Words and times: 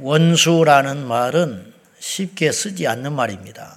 원수라는 0.00 1.06
말은 1.06 1.72
쉽게 1.98 2.52
쓰지 2.52 2.86
않는 2.86 3.12
말입니다. 3.12 3.76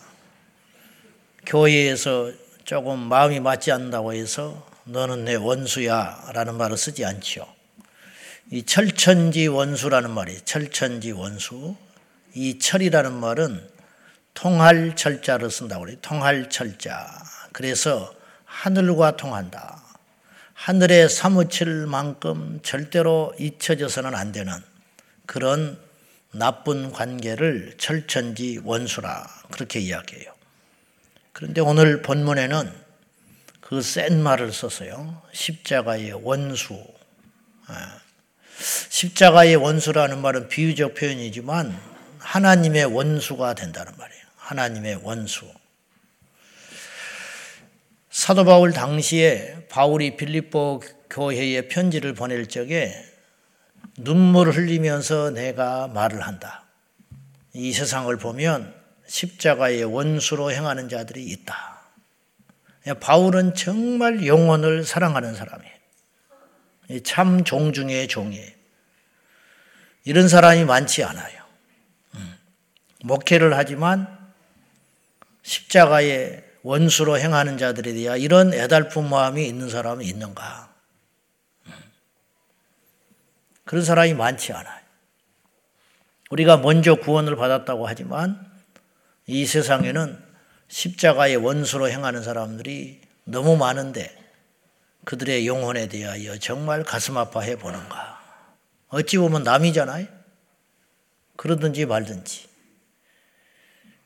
교회에서 1.45 2.31
조금 2.65 2.99
마음이 2.99 3.39
맞지 3.39 3.71
않는다고 3.71 4.13
해서 4.13 4.67
너는 4.85 5.25
내 5.25 5.35
원수야 5.35 6.31
라는 6.33 6.55
말을 6.55 6.75
쓰지 6.77 7.05
않죠. 7.05 7.47
이 8.51 8.63
철천지 8.63 9.47
원수라는 9.47 10.11
말이 10.11 10.39
철천지 10.41 11.11
원수. 11.11 11.75
이 12.33 12.59
철이라는 12.59 13.13
말은 13.13 13.69
통할 14.33 14.95
철자를 14.95 15.49
쓴다고 15.49 15.83
그래요. 15.83 15.97
통할 16.01 16.49
철자. 16.49 17.07
그래서 17.51 18.13
하늘과 18.45 19.17
통한다. 19.17 19.83
하늘에 20.53 21.07
사무칠 21.07 21.85
만큼 21.85 22.59
절대로 22.63 23.33
잊혀져서는 23.39 24.15
안 24.15 24.31
되는 24.31 24.53
그런 25.25 25.86
나쁜 26.31 26.91
관계를 26.91 27.75
철천지 27.77 28.61
원수라 28.63 29.27
그렇게 29.51 29.79
이야기해요. 29.79 30.33
그런데 31.33 31.61
오늘 31.61 32.01
본문에는 32.01 32.87
그 33.61 33.81
센 33.81 34.23
말을 34.23 34.53
썼어요. 34.53 35.21
십자가의 35.33 36.13
원수. 36.23 36.85
아, 37.65 37.99
십자가의 38.89 39.57
원수라는 39.57 40.21
말은 40.21 40.47
비유적 40.47 40.95
표현이지만 40.95 41.77
하나님의 42.19 42.85
원수가 42.85 43.55
된다는 43.55 43.91
말이에요. 43.97 44.23
하나님의 44.37 45.01
원수. 45.03 45.51
사도 48.09 48.45
바울 48.45 48.71
당시에 48.71 49.67
바울이 49.69 50.15
빌립보 50.15 50.81
교회에 51.09 51.67
편지를 51.67 52.13
보낼 52.13 52.47
적에 52.47 52.95
눈물을 53.97 54.55
흘리면서 54.55 55.31
내가 55.31 55.87
말을 55.87 56.21
한다. 56.21 56.63
이 57.53 57.73
세상을 57.73 58.15
보면 58.17 58.75
십자가의 59.07 59.83
원수로 59.83 60.51
행하는 60.51 60.89
자들이 60.89 61.23
있다. 61.25 61.81
바울은 62.99 63.53
정말 63.55 64.25
영혼을 64.25 64.85
사랑하는 64.85 65.35
사람이에요. 65.35 65.77
참 67.03 67.43
종 67.43 67.73
중의 67.73 68.07
종이에요. 68.07 68.51
이런 70.05 70.29
사람이 70.29 70.63
많지 70.63 71.03
않아요. 71.03 71.43
음. 72.15 72.37
목회를 73.03 73.57
하지만 73.57 74.07
십자가의 75.41 76.45
원수로 76.63 77.17
행하는 77.19 77.57
자들에 77.57 77.93
대한 77.93 78.19
이런 78.19 78.53
애달픈 78.53 79.09
마음이 79.09 79.45
있는 79.45 79.69
사람이 79.69 80.05
있는가? 80.05 80.73
음. 81.65 81.73
그런 83.67 83.83
사람이 83.83 84.13
많지 84.13 84.53
않아요. 84.53 84.81
우리가 86.31 86.57
먼저 86.57 86.95
구원을 86.95 87.35
받았다고 87.35 87.85
하지만 87.85 88.49
이 89.27 89.45
세상에는 89.45 90.23
십자가의 90.69 91.35
원수로 91.35 91.89
행하는 91.89 92.23
사람들이 92.23 93.01
너무 93.25 93.57
많은데 93.57 94.15
그들의 95.03 95.45
영혼에 95.45 95.87
대하여 95.87 96.37
정말 96.39 96.83
가슴 96.83 97.17
아파해 97.17 97.57
보는가. 97.57 98.17
어찌 98.87 99.17
보면 99.17 99.43
남이잖아요. 99.43 100.07
그러든지 101.35 101.85
말든지. 101.85 102.47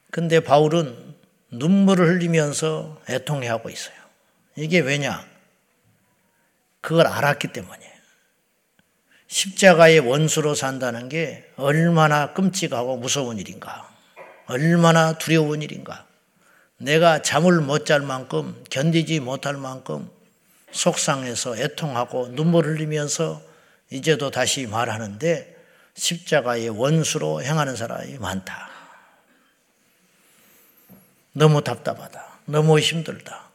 근데 0.09 0.39
바울은 0.39 1.15
눈물을 1.51 2.07
흘리면서 2.07 2.99
애통해 3.07 3.47
하고 3.47 3.69
있어요. 3.69 3.95
이게 4.55 4.79
왜냐? 4.79 5.23
그걸 6.81 7.05
알았기 7.05 7.49
때문이에요. 7.49 8.00
십자가의 9.31 9.99
원수로 9.99 10.55
산다는 10.55 11.07
게 11.07 11.49
얼마나 11.55 12.33
끔찍하고 12.33 12.97
무서운 12.97 13.39
일인가. 13.39 13.89
얼마나 14.45 15.17
두려운 15.17 15.61
일인가. 15.61 16.05
내가 16.77 17.21
잠을 17.21 17.61
못 17.61 17.85
잘 17.85 18.01
만큼 18.01 18.61
견디지 18.69 19.21
못할 19.21 19.55
만큼 19.55 20.09
속상해서 20.71 21.57
애통하고 21.57 22.35
눈물 22.35 22.65
흘리면서 22.65 23.41
이제도 23.89 24.31
다시 24.31 24.67
말하는데 24.67 25.55
십자가의 25.93 26.67
원수로 26.69 27.41
행하는 27.41 27.77
사람이 27.77 28.17
많다. 28.17 28.69
너무 31.31 31.63
답답하다. 31.63 32.39
너무 32.47 32.79
힘들다. 32.79 33.49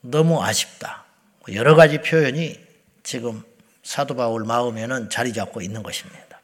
너무 0.00 0.42
아쉽다. 0.42 1.04
여러 1.52 1.74
가지 1.74 2.00
표현이 2.00 2.58
지금 3.02 3.42
사도 3.82 4.14
바울 4.14 4.44
마음에는 4.44 5.10
자리 5.10 5.32
잡고 5.32 5.60
있는 5.60 5.82
것입니다. 5.82 6.40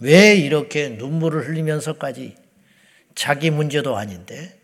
왜 0.00 0.34
이렇게 0.34 0.88
눈물을 0.90 1.48
흘리면서까지 1.48 2.36
자기 3.14 3.50
문제도 3.50 3.96
아닌데 3.96 4.58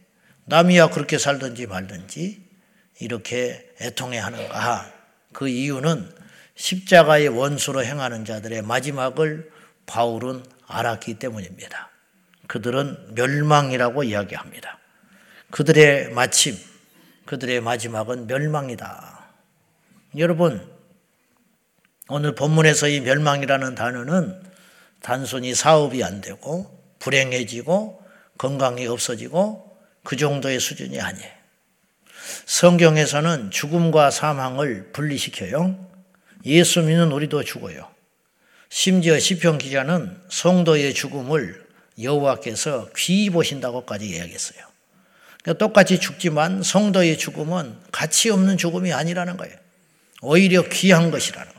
남이야 0.47 0.91
그렇게 0.91 1.19
살든지 1.19 1.67
말든지 1.67 2.43
이렇게 3.01 3.71
애통해 3.81 4.19
하는가? 4.19 4.93
그 5.33 5.49
이유는 5.49 6.11
십자가의 6.57 7.29
원수로 7.29 7.85
행하는 7.85 8.25
자들의 8.25 8.63
마지막을 8.63 9.51
바울은 9.87 10.45
알았기 10.67 11.15
때문입니다. 11.15 11.91
그들은 12.49 13.15
멸망이라고 13.15 14.03
이야기합니다. 14.03 14.79
그들의 15.51 16.11
마침, 16.11 16.57
그들의 17.27 17.61
마지막은 17.61 18.27
멸망이다. 18.27 19.29
여러분, 20.17 20.78
오늘 22.09 22.35
본문에서 22.35 22.89
이 22.89 23.01
멸망이라는 23.01 23.75
단어는 23.75 24.43
단순히 25.03 25.55
사업이 25.55 26.03
안 26.03 26.21
되고 26.23 26.75
불행해지고 26.99 28.03
건강이 28.39 28.87
없어지고 28.87 29.77
그 30.05 30.17
정도의 30.17 30.59
수준이 30.59 31.01
아니에요. 31.01 31.31
성경에서는 32.47 33.51
죽음과 33.51 34.11
사망을 34.11 34.91
분리시켜요. 34.93 35.87
예수 36.47 36.81
믿는 36.81 37.13
우리도 37.13 37.45
죽어요. 37.45 37.89
심지어 38.71 39.19
시편 39.19 39.59
기자는 39.59 40.19
성도의 40.31 40.95
죽음을 40.95 41.67
여호와께서 42.01 42.89
귀히 42.97 43.29
보신다고까지 43.29 44.07
이야기했어요. 44.07 44.61
그러니까 45.43 45.65
똑같이 45.65 45.99
죽지만 45.99 46.63
성도의 46.63 47.19
죽음은 47.19 47.77
가치 47.93 48.31
없는 48.31 48.57
죽음이 48.57 48.93
아니라는 48.93 49.37
거예요. 49.37 49.57
오히려 50.23 50.63
귀한 50.69 51.11
것이라는 51.11 51.47
거예요. 51.47 51.58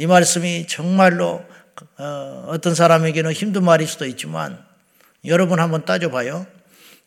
이 0.00 0.06
말씀이 0.06 0.66
정말로 0.66 1.44
어, 1.98 2.46
어떤 2.48 2.74
사람에게는 2.74 3.32
힘든 3.32 3.62
말일 3.64 3.86
수도 3.86 4.06
있지만 4.06 4.58
여러분 5.26 5.60
한번 5.60 5.84
따져봐요. 5.84 6.46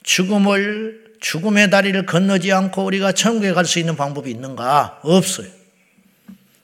죽음을 0.04 1.16
죽음의 1.20 1.72
다리를 1.72 2.06
건너지 2.06 2.52
않고 2.52 2.84
우리가 2.86 3.14
천국에 3.14 3.52
갈 3.54 3.66
수 3.66 3.80
있는 3.80 3.96
방법이 3.96 4.30
있는가? 4.30 5.00
없어요. 5.02 5.48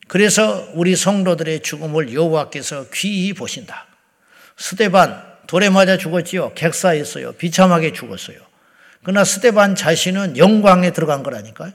그래서 0.07 0.69
우리 0.75 0.95
성도들의 0.95 1.63
죽음을 1.63 2.13
여호와께서 2.13 2.91
귀히 2.93 3.33
보신다. 3.33 3.87
스테반 4.55 5.23
돌에 5.47 5.71
맞아 5.71 5.97
죽었지요. 5.97 6.53
객사했어요. 6.53 7.31
비참하게 7.33 7.91
죽었어요. 7.93 8.37
그러나 9.01 9.23
스테반 9.23 9.73
자신은 9.73 10.37
영광에 10.37 10.91
들어간 10.91 11.23
거라니까요. 11.23 11.71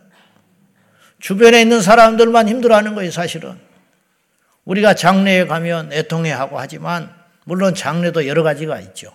주변에 1.18 1.60
있는 1.60 1.82
사람들만 1.82 2.48
힘들어하는 2.48 2.94
거예요, 2.94 3.10
사실은. 3.10 3.73
우리가 4.64 4.94
장례에 4.94 5.46
가면 5.46 5.92
애통해 5.92 6.32
하고 6.32 6.58
하지만 6.58 7.14
물론 7.44 7.74
장례도 7.74 8.26
여러 8.26 8.42
가지가 8.42 8.80
있죠. 8.80 9.14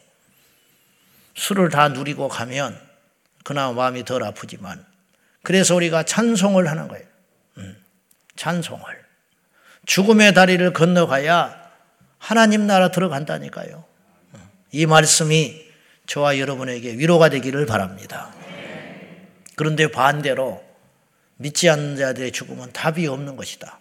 술을 1.36 1.70
다 1.70 1.90
누리고 1.90 2.28
가면 2.28 2.80
그나마 3.44 3.74
마음이 3.74 4.06
덜 4.06 4.24
아프지만 4.24 4.86
그래서 5.42 5.76
우리가 5.76 6.04
찬송을 6.04 6.70
하는 6.70 6.88
거예요. 6.88 7.06
음, 7.58 7.84
찬송을. 8.36 8.84
죽음의 9.86 10.34
다리를 10.34 10.72
건너가야 10.74 11.58
하나님 12.18 12.68
나라 12.68 12.92
들어간다니까요. 12.92 13.84
음, 14.36 14.50
이 14.72 14.86
말씀이 14.86 15.66
저와 16.06 16.38
여러분에게 16.38 16.94
위로가 16.98 17.30
되기를 17.30 17.66
바랍니다. 17.66 18.34
그런데 19.56 19.90
반대로 19.90 20.64
믿지 21.38 21.70
않는 21.70 21.96
자들의 21.96 22.32
죽음은 22.32 22.74
답이 22.74 23.08
없는 23.08 23.36
것이다. 23.36 23.80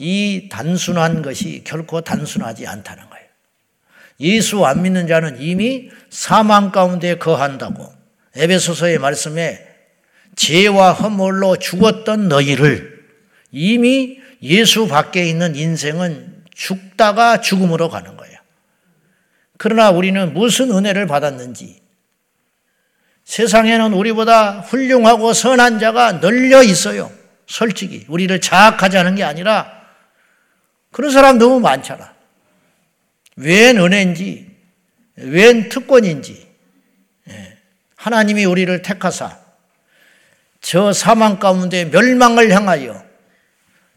예. 0.00 0.04
이 0.04 0.48
단순한 0.48 1.22
것이 1.22 1.62
결코 1.64 2.00
단순하지 2.00 2.66
않다는 2.66 3.08
거예요. 3.10 3.26
예수 4.20 4.64
안 4.64 4.82
믿는 4.82 5.06
자는 5.06 5.40
이미 5.40 5.90
사망 6.10 6.72
가운데 6.72 7.16
거한다고 7.16 7.92
에베소서의 8.36 8.98
말씀에 8.98 9.66
죄와 10.36 10.92
허물로 10.92 11.56
죽었던 11.56 12.28
너희를 12.28 13.00
이미 13.50 14.18
예수 14.42 14.86
밖에 14.88 15.26
있는 15.26 15.56
인생은 15.56 16.44
죽다가 16.54 17.40
죽음으로 17.40 17.88
가는 17.88 18.16
거예요. 18.16 18.38
그러나 19.58 19.90
우리는 19.90 20.32
무슨 20.32 20.70
은혜를 20.70 21.06
받았는지 21.06 21.80
세상에는 23.24 23.92
우리보다 23.92 24.60
훌륭하고 24.60 25.32
선한 25.32 25.78
자가 25.78 26.20
널려 26.20 26.62
있어요. 26.62 27.10
솔직히 27.46 28.04
우리를 28.08 28.40
자학하지 28.40 28.96
않은 28.98 29.14
게 29.16 29.24
아니라 29.24 29.79
그런 30.92 31.10
사람 31.10 31.38
너무 31.38 31.60
많잖아. 31.60 32.14
웬 33.36 33.78
은혜인지, 33.78 34.56
웬 35.16 35.68
특권인지, 35.68 36.48
예. 37.28 37.58
하나님이 37.96 38.44
우리를 38.44 38.82
택하사 38.82 39.38
저 40.60 40.92
사망 40.92 41.38
가운데 41.38 41.84
멸망을 41.86 42.50
향하여 42.50 43.04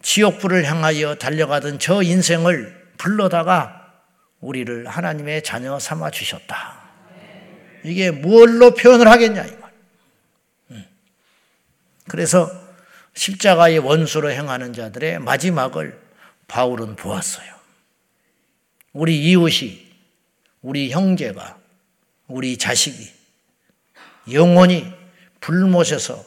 지옥불을 0.01 0.65
향하여 0.65 1.15
달려가던 1.15 1.79
저 1.79 2.01
인생을 2.03 2.91
불러다가 2.97 3.93
우리를 4.39 4.87
하나님의 4.87 5.43
자녀 5.43 5.79
삼아 5.79 6.11
주셨다. 6.11 6.81
이게 7.83 8.11
무엇로 8.11 8.75
표현을 8.75 9.07
하겠냐, 9.07 9.43
이 9.45 9.55
말. 9.55 9.71
음. 10.71 10.85
그래서 12.07 12.51
십자가의 13.13 13.79
원수로 13.79 14.31
행하는 14.31 14.73
자들의 14.73 15.19
마지막을 15.19 16.02
바울은 16.53 16.95
보았어요. 16.95 17.51
우리 18.93 19.23
이웃이, 19.23 19.91
우리 20.61 20.91
형제가, 20.91 21.57
우리 22.27 22.59
자식이 22.59 23.11
영원히 24.31 24.93
불못에서 25.39 26.23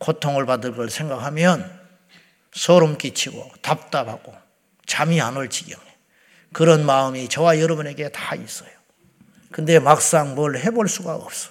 고통을 0.00 0.46
받을 0.46 0.74
걸 0.74 0.90
생각하면 0.90 1.80
소름 2.50 2.98
끼치고 2.98 3.52
답답하고 3.62 4.34
잠이 4.86 5.20
안 5.20 5.36
올 5.36 5.48
지경에 5.48 5.86
그런 6.52 6.84
마음이 6.84 7.28
저와 7.28 7.60
여러분에게 7.60 8.08
다 8.08 8.34
있어요. 8.34 8.70
근데 9.52 9.78
막상 9.78 10.34
뭘 10.34 10.58
해볼 10.58 10.88
수가 10.88 11.14
없어. 11.14 11.50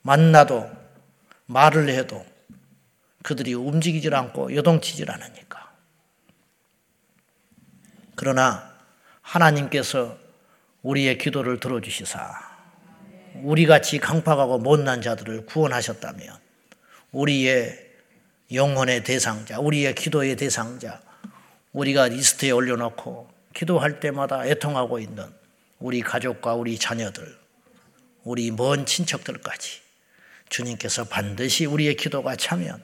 만나도 0.00 0.70
말을 1.44 1.90
해도 1.90 2.24
그들이 3.22 3.52
움직이질 3.52 4.14
않고 4.14 4.54
요동치질 4.56 5.10
않으니까. 5.10 5.59
그러나 8.20 8.70
하나님께서 9.22 10.18
우리의 10.82 11.16
기도를 11.16 11.58
들어주시사 11.58 12.50
우리 13.36 13.64
같이 13.64 13.98
강팍하고 13.98 14.58
못난 14.58 15.00
자들을 15.00 15.46
구원하셨다면 15.46 16.38
우리의 17.12 17.92
영혼의 18.52 19.04
대상자, 19.04 19.58
우리의 19.58 19.94
기도의 19.94 20.36
대상자, 20.36 21.00
우리가 21.72 22.08
리스트에 22.08 22.50
올려놓고 22.50 23.32
기도할 23.54 24.00
때마다 24.00 24.44
애통하고 24.44 24.98
있는 24.98 25.24
우리 25.78 26.02
가족과 26.02 26.52
우리 26.52 26.78
자녀들, 26.78 27.38
우리 28.24 28.50
먼 28.50 28.84
친척들까지 28.84 29.80
주님께서 30.50 31.04
반드시 31.04 31.64
우리의 31.64 31.96
기도가 31.96 32.36
차면, 32.36 32.82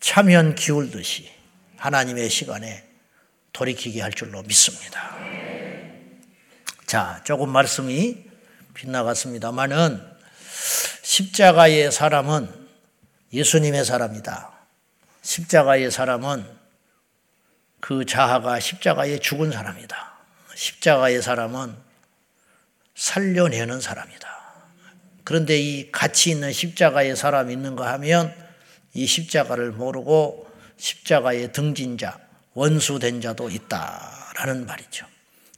차면 0.00 0.54
기울듯이 0.54 1.30
하나님의 1.76 2.30
시간에 2.30 2.85
돌이키게 3.56 4.02
할 4.02 4.12
줄로 4.12 4.42
믿습니다. 4.42 5.16
자, 6.84 7.22
조금 7.24 7.48
말씀이 7.48 8.22
빗나갔습니다만은 8.74 10.02
십자가의 11.02 11.90
사람은 11.90 12.68
예수님의 13.32 13.86
사람이다. 13.86 14.52
십자가의 15.22 15.90
사람은 15.90 16.46
그 17.80 18.04
자아가 18.04 18.60
십자가에 18.60 19.20
죽은 19.20 19.50
사람이다. 19.50 20.18
십자가의 20.54 21.22
사람은 21.22 21.74
살려내는 22.94 23.80
사람이다. 23.80 24.36
그런데 25.24 25.58
이 25.58 25.90
가치 25.90 26.30
있는 26.30 26.52
십자가의 26.52 27.16
사람 27.16 27.50
있는가 27.50 27.90
하면 27.94 28.34
이 28.92 29.06
십자가를 29.06 29.72
모르고 29.72 30.46
십자가의 30.76 31.52
등진 31.52 31.96
자, 31.96 32.25
원수된 32.56 33.20
자도 33.20 33.50
있다라는 33.50 34.66
말이죠. 34.66 35.06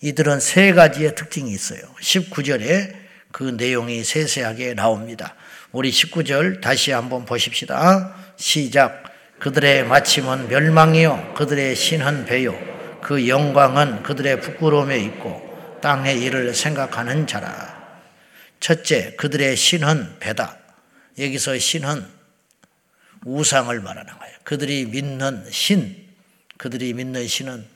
이들은 0.00 0.40
세 0.40 0.72
가지의 0.72 1.14
특징이 1.14 1.50
있어요. 1.52 1.80
19절에 2.00 2.94
그 3.30 3.44
내용이 3.44 4.02
세세하게 4.02 4.74
나옵니다. 4.74 5.36
우리 5.70 5.90
19절 5.90 6.60
다시 6.60 6.90
한번 6.90 7.24
보십시다. 7.24 8.14
시작. 8.36 9.04
그들의 9.38 9.84
마침은 9.86 10.48
멸망이요. 10.48 11.34
그들의 11.36 11.76
신은 11.76 12.24
배요. 12.24 12.58
그 13.00 13.28
영광은 13.28 14.02
그들의 14.02 14.40
부끄러움에 14.40 14.98
있고 14.98 15.78
땅의 15.80 16.20
일을 16.20 16.52
생각하는 16.52 17.28
자라. 17.28 17.78
첫째, 18.58 19.14
그들의 19.14 19.56
신은 19.56 20.16
배다. 20.18 20.58
여기서 21.16 21.58
신은 21.58 22.04
우상을 23.24 23.78
말하는 23.80 24.18
거예요. 24.18 24.34
그들이 24.42 24.86
믿는 24.86 25.44
신, 25.50 26.07
그들이 26.58 26.92
믿는 26.92 27.26
신은 27.26 27.66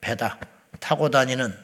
배다. 0.00 0.38
타고 0.78 1.10
다니는 1.10 1.56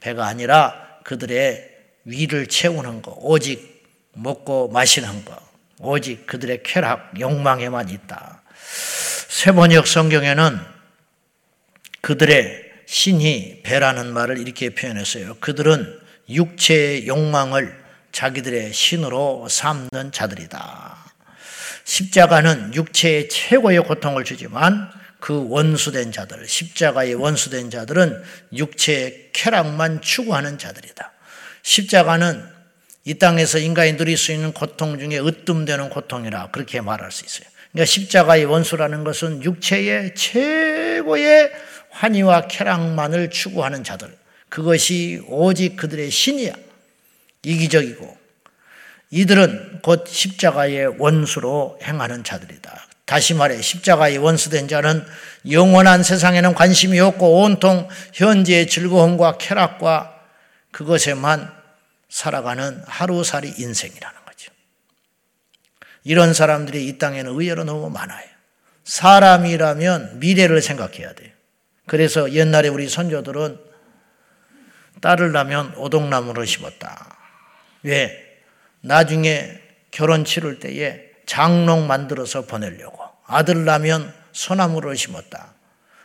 배가 0.00 0.26
아니라 0.26 0.98
그들의 1.04 1.70
위를 2.04 2.46
채우는 2.48 3.02
거, 3.02 3.16
오직 3.20 3.86
먹고 4.12 4.68
마시는 4.68 5.24
것, 5.24 5.38
오직 5.78 6.26
그들의 6.26 6.62
쾌락, 6.64 7.18
욕망에만 7.18 7.88
있다. 7.88 8.42
세번역 9.28 9.86
성경에는 9.86 10.58
그들의 12.00 12.62
신이 12.86 13.62
배라는 13.62 14.12
말을 14.12 14.38
이렇게 14.38 14.70
표현했어요. 14.70 15.36
그들은 15.40 16.00
육체의 16.28 17.06
욕망을 17.06 17.80
자기들의 18.10 18.72
신으로 18.72 19.48
삼는 19.48 20.12
자들이다. 20.12 20.96
십자가는 21.84 22.74
육체의 22.74 23.28
최고의 23.28 23.80
고통을 23.84 24.24
주지만 24.24 24.90
그 25.22 25.46
원수된 25.48 26.10
자들, 26.10 26.48
십자가의 26.48 27.14
원수된 27.14 27.70
자들은 27.70 28.24
육체의 28.54 29.30
쾌락만 29.32 30.00
추구하는 30.00 30.58
자들이다. 30.58 31.12
십자가는 31.62 32.44
이 33.04 33.14
땅에서 33.14 33.58
인간이 33.58 33.96
누릴 33.96 34.16
수 34.16 34.32
있는 34.32 34.52
고통 34.52 34.98
중에 34.98 35.20
으뜸되는 35.20 35.90
고통이라 35.90 36.50
그렇게 36.50 36.80
말할 36.80 37.12
수 37.12 37.24
있어요. 37.24 37.48
그러니까 37.70 37.86
십자가의 37.86 38.46
원수라는 38.46 39.04
것은 39.04 39.44
육체의 39.44 40.16
최고의 40.16 41.52
환희와 41.90 42.48
쾌락만을 42.48 43.30
추구하는 43.30 43.84
자들. 43.84 44.12
그것이 44.48 45.22
오직 45.28 45.76
그들의 45.76 46.10
신이야. 46.10 46.52
이기적이고 47.44 48.18
이들은 49.10 49.82
곧 49.82 50.04
십자가의 50.08 50.98
원수로 50.98 51.78
행하는 51.84 52.24
자들이다. 52.24 52.88
다시 53.12 53.34
말해 53.34 53.60
십자가의 53.60 54.16
원수된 54.16 54.68
자는 54.68 55.04
영원한 55.50 56.02
세상에는 56.02 56.54
관심이 56.54 56.98
없고 56.98 57.42
온통 57.42 57.86
현재의 58.14 58.66
즐거움과 58.66 59.36
쾌락과 59.36 60.18
그것에만 60.70 61.52
살아가는 62.08 62.82
하루살이 62.86 63.52
인생이라는 63.58 64.24
거죠. 64.24 64.50
이런 66.04 66.32
사람들이 66.32 66.88
이 66.88 66.96
땅에는 66.96 67.32
의외로 67.32 67.64
너무 67.64 67.90
많아요. 67.90 68.26
사람이라면 68.84 70.18
미래를 70.18 70.62
생각해야 70.62 71.12
돼요. 71.12 71.32
그래서 71.86 72.32
옛날에 72.32 72.68
우리 72.68 72.88
선조들은 72.88 73.60
딸을 75.02 75.32
낳으면 75.32 75.74
오동나무를 75.76 76.46
심었다. 76.46 77.14
왜? 77.82 78.40
나중에 78.80 79.60
결혼 79.90 80.24
치를 80.24 80.60
때에 80.60 81.11
장롱 81.32 81.86
만들어서 81.86 82.44
보내려고. 82.44 83.02
아들 83.26 83.64
낳으면 83.64 84.12
소나무를 84.32 84.98
심었다. 84.98 85.54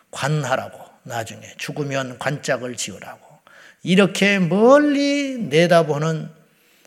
관하라고. 0.09 0.79
나중에 1.03 1.41
죽으면 1.57 2.17
관짝을 2.17 2.77
지으라고. 2.77 3.27
이렇게 3.83 4.39
멀리 4.39 5.37
내다보는 5.37 6.29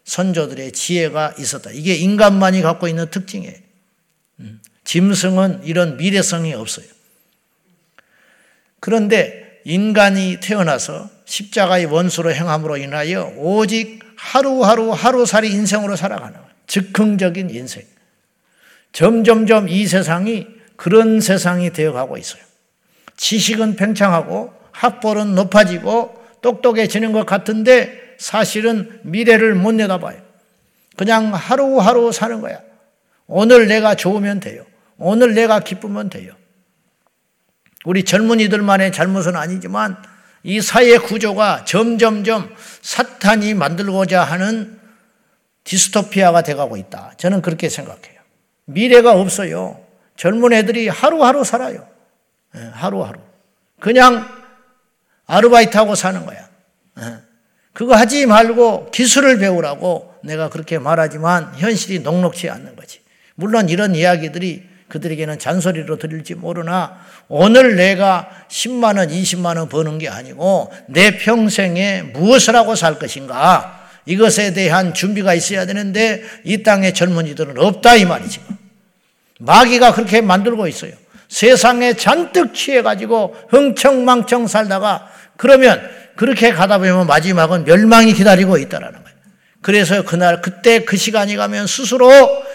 선조들의 0.04 0.73
지혜가 0.73 1.35
있었다. 1.38 1.70
이게 1.70 1.94
인간만이 1.97 2.62
갖고 2.62 2.88
있는 2.88 3.11
특징이에요. 3.11 3.56
음, 4.40 4.62
짐승은 4.85 5.64
이런 5.64 5.99
미래성이 5.99 6.54
없어요. 6.54 6.87
그런데 8.80 9.61
인간이 9.64 10.38
태어나서 10.40 11.11
십자가의 11.26 11.85
원수로 11.85 12.32
행함으로 12.32 12.78
인하여 12.78 13.35
오직 13.37 14.00
하루하루 14.16 14.92
하루살이 14.92 15.52
인생으로 15.52 15.94
살아가는. 15.94 16.40
즉흥적인 16.66 17.50
인생. 17.50 18.00
점점점 18.92 19.68
이 19.68 19.87
세상이 19.87 20.47
그런 20.76 21.20
세상이 21.20 21.73
되어가고 21.73 22.16
있어요. 22.16 22.42
지식은 23.16 23.76
팽창하고 23.76 24.52
학벌은 24.73 25.35
높아지고 25.35 26.18
똑똑해지는 26.40 27.12
것 27.12 27.26
같은데 27.26 28.16
사실은 28.18 29.00
미래를 29.02 29.54
못 29.54 29.73
내다봐요. 29.73 30.20
그냥 30.97 31.32
하루하루 31.35 32.12
사는 32.12 32.40
거야. 32.40 32.61
오늘 33.26 33.68
내가 33.68 33.94
좋으면 33.94 34.40
돼요. 34.40 34.64
오늘 34.99 35.35
내가 35.35 35.61
기쁘면 35.61 36.11
돼요. 36.11 36.32
우리 37.85 38.04
젊은이들만의 38.04 38.92
잘못은 38.92 39.37
아니지만 39.37 39.97
이 40.42 40.61
사회 40.61 40.99
구조가 40.99 41.64
점점점 41.64 42.54
사탄이 42.82 43.54
만들고자 43.54 44.23
하는 44.23 44.78
디스토피아가 45.64 46.42
돼가고 46.42 46.76
있다. 46.76 47.12
저는 47.16 47.42
그렇게 47.42 47.68
생각해요. 47.68 48.20
미래가 48.73 49.12
없어요. 49.12 49.81
젊은 50.17 50.53
애들이 50.53 50.89
하루하루 50.89 51.45
살아요. 51.45 51.87
예, 52.57 52.61
하루하루. 52.73 53.19
그냥 53.79 54.29
아르바이트하고 55.27 55.95
사는 55.95 56.25
거야. 56.27 56.49
어. 56.97 57.19
그거 57.73 57.95
하지 57.95 58.27
말고 58.27 58.91
기술을 58.91 59.39
배우라고 59.39 60.15
내가 60.23 60.50
그렇게 60.50 60.79
말하지만 60.79 61.53
현실이 61.57 62.00
녹록치 62.00 62.50
않는 62.50 62.77
거지. 62.77 63.00
물론 63.37 63.69
이런 63.69 63.95
이야기들이 63.95 64.69
그들에게는 64.89 65.39
잔소리로 65.39 65.99
들릴지 65.99 66.35
모르나 66.35 66.99
오늘 67.29 67.77
내가 67.77 68.29
10만 68.49 68.99
원, 68.99 69.09
20만 69.09 69.57
원 69.57 69.69
버는 69.69 69.99
게 69.99 70.09
아니고 70.09 70.73
내 70.89 71.17
평생에 71.17 72.03
무엇을 72.03 72.57
하고 72.57 72.75
살 72.75 72.99
것인가 72.99 73.79
이것에 74.11 74.52
대한 74.52 74.93
준비가 74.93 75.35
있어야 75.35 75.67
되는데 75.67 76.25
이 76.43 76.64
땅의 76.64 76.95
젊은이들은 76.95 77.59
없다 77.59 77.95
이 77.95 78.05
말이지. 78.05 78.40
마귀가 79.38 79.95
그렇게 79.95 80.21
만들고 80.21 80.67
있어요. 80.67 80.93
세상에 81.29 81.95
잔뜩 81.95 82.52
취해가지고 82.52 83.37
흥청망청 83.50 84.49
살다가 84.49 85.09
그러면 85.37 85.81
그렇게 86.17 86.52
가다 86.52 86.79
보면 86.79 87.07
마지막은 87.07 87.64
멸망이 87.64 88.12
기다리고 88.12 88.59
있다라는 88.59 89.00
거예요. 89.00 89.19
그래서 89.62 90.05
그날 90.05 90.43
그때 90.43 90.85
그 90.85 90.97
시간이 90.97 91.37
가면 91.37 91.69
스스로 91.69 92.11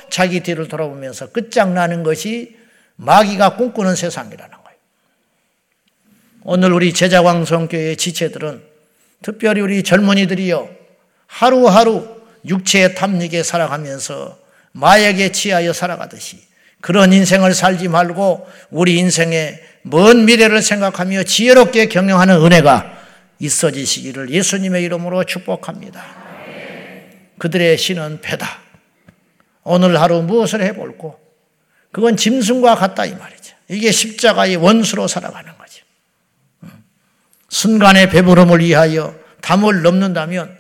자기 0.10 0.42
뒤를 0.42 0.68
돌아보면서 0.68 1.28
끝장나는 1.28 2.04
것이 2.04 2.58
마귀가 2.98 3.56
꿈꾸는 3.56 3.96
세상이라는 3.96 4.52
거예요. 4.52 4.78
오늘 6.44 6.74
우리 6.74 6.92
제자광성교회 6.92 7.96
지체들은 7.96 8.62
특별히 9.22 9.62
우리 9.62 9.84
젊은이들이요 9.84 10.85
하루하루 11.28 12.08
육체의 12.46 12.96
탐닉에 12.96 13.44
살아가면서 13.44 14.38
마약에 14.72 15.32
취하여 15.32 15.74
살아가듯이 15.74 16.40
그런 16.82 17.14
인생을 17.14 17.54
살지 17.54 17.88
말고 17.88 18.48
우리 18.70 18.98
인생의 18.98 19.60
먼 19.84 20.26
미래를 20.26 20.62
생각하며 20.62 21.24
지혜롭게 21.24 21.88
경영하는 21.88 22.42
은혜가 22.44 22.96
있어지시기를 23.40 24.30
예수님의 24.30 24.84
이름으로 24.84 25.24
축복합니다. 25.24 26.04
그들의 27.38 27.78
신은 27.78 28.22
배다. 28.22 28.60
오늘 29.64 30.00
하루 30.00 30.22
무엇을 30.22 30.62
해볼고 30.62 31.20
그건 31.92 32.18
짐승과 32.18 32.76
같다 32.76 33.06
이 33.06 33.16
말이죠. 33.16 33.56
이게 33.70 33.92
십자가의 33.92 34.58
원수로 34.58 35.08
살아가는 35.08 35.52
거죠. 35.58 35.84
순간의 37.50 38.10
배부름을 38.10 38.60
위하여 38.60 39.16
담을 39.42 39.82
넘는다면 39.82 40.56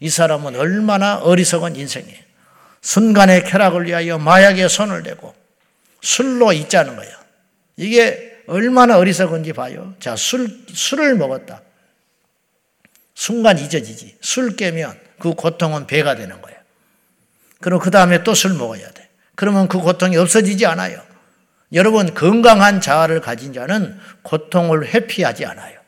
이 0.00 0.08
사람은 0.10 0.56
얼마나 0.56 1.18
어리석은 1.18 1.76
인생이에요. 1.76 2.18
순간의 2.82 3.44
쾌락을 3.44 3.86
위하여 3.86 4.18
마약에 4.18 4.68
손을 4.68 5.02
대고 5.02 5.34
술로 6.02 6.52
있자는 6.52 6.96
거예요. 6.96 7.12
이게 7.76 8.42
얼마나 8.46 8.98
어리석은지 8.98 9.52
봐요. 9.54 9.94
자, 9.98 10.14
술, 10.14 10.48
술을 10.72 11.16
먹었다. 11.16 11.62
순간 13.14 13.58
잊어지지. 13.58 14.18
술 14.20 14.56
깨면 14.56 14.98
그 15.18 15.34
고통은 15.34 15.86
배가 15.86 16.14
되는 16.14 16.40
거예요. 16.40 16.58
그럼 17.60 17.80
그 17.80 17.90
다음에 17.90 18.22
또 18.22 18.34
술 18.34 18.54
먹어야 18.54 18.88
돼. 18.90 19.08
그러면 19.34 19.68
그 19.68 19.78
고통이 19.78 20.16
없어지지 20.16 20.66
않아요. 20.66 21.02
여러분, 21.72 22.14
건강한 22.14 22.80
자아를 22.80 23.20
가진 23.20 23.52
자는 23.52 23.98
고통을 24.22 24.86
회피하지 24.86 25.44
않아요. 25.46 25.80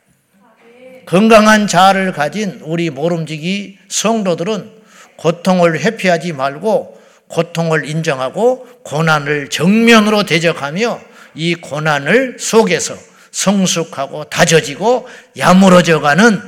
건강한 1.09 1.65
자아를 1.65 2.11
가진 2.11 2.59
우리 2.61 2.91
모름지기 2.91 3.79
성도들은 3.87 4.69
고통을 5.15 5.79
회피하지 5.79 6.33
말고 6.33 7.01
고통을 7.29 7.89
인정하고 7.89 8.67
고난을 8.83 9.49
정면으로 9.49 10.21
대적하며 10.21 11.01
이 11.33 11.55
고난을 11.55 12.37
속에서 12.39 12.95
성숙하고 13.31 14.25
다져지고 14.25 15.09
야무러져 15.35 15.99
가는 15.99 16.39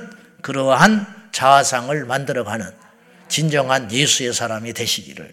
그러한 0.44 1.08
자아상을 1.32 2.06
만들어가는 2.06 2.64
진정한 3.30 3.92
예수의 3.92 4.32
사람이 4.32 4.74
되시기를 4.74 5.32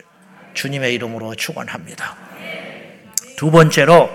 주님의 0.54 0.94
이름으로 0.94 1.34
축원합니다. 1.34 2.16
두 3.36 3.50
번째로 3.50 4.08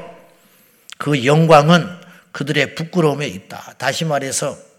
그 0.98 1.24
영광은 1.24 1.88
그들의 2.32 2.74
부끄러움에 2.74 3.28
있다. 3.28 3.76
다시 3.78 4.06
말해서 4.06 4.73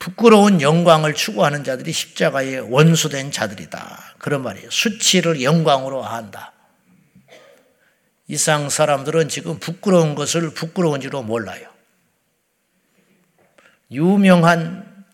부끄러운 0.00 0.62
영광을 0.62 1.14
추구하는 1.14 1.62
자들이 1.62 1.92
십자가의 1.92 2.72
원수된 2.72 3.30
자들이다. 3.30 4.16
그런 4.18 4.42
말이에요. 4.42 4.70
수치를 4.70 5.42
영광으로 5.42 6.02
한다. 6.02 6.52
이상 8.26 8.70
사람들은 8.70 9.28
지금 9.28 9.58
부끄러운 9.58 10.14
것을 10.14 10.54
부끄러운지로 10.54 11.22
몰라요. 11.22 11.68
유명한 13.90 15.04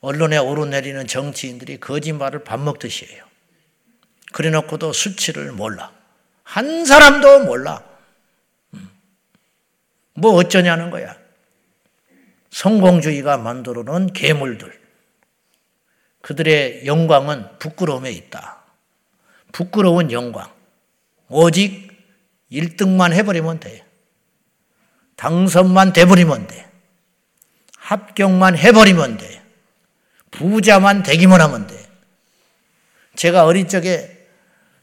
언론에 0.00 0.36
오르내리는 0.36 1.06
정치인들이 1.06 1.80
거짓말을 1.80 2.44
밥 2.44 2.60
먹듯이 2.60 3.06
해요. 3.06 3.24
그래 4.32 4.50
놓고도 4.50 4.92
수치를 4.92 5.52
몰라. 5.52 5.90
한 6.42 6.84
사람도 6.84 7.44
몰라. 7.44 7.82
음. 8.74 8.90
뭐 10.12 10.34
어쩌냐는 10.34 10.90
거야. 10.90 11.23
성공주의가 12.54 13.36
만들어 13.36 13.82
놓은 13.82 14.12
괴물들. 14.12 14.80
그들의 16.20 16.86
영광은 16.86 17.58
부끄러움에 17.58 18.12
있다. 18.12 18.62
부끄러운 19.50 20.12
영광. 20.12 20.48
오직 21.28 21.90
1등만 22.52 23.12
해버리면 23.12 23.58
돼. 23.58 23.84
당선만 25.16 25.92
돼버리면 25.92 26.46
돼. 26.46 26.70
합격만 27.76 28.56
해버리면 28.56 29.16
돼. 29.16 29.42
부자만 30.30 31.02
되기만 31.02 31.40
하면 31.40 31.66
돼. 31.66 31.76
제가 33.16 33.46
어릴 33.46 33.66
적에 33.66 34.28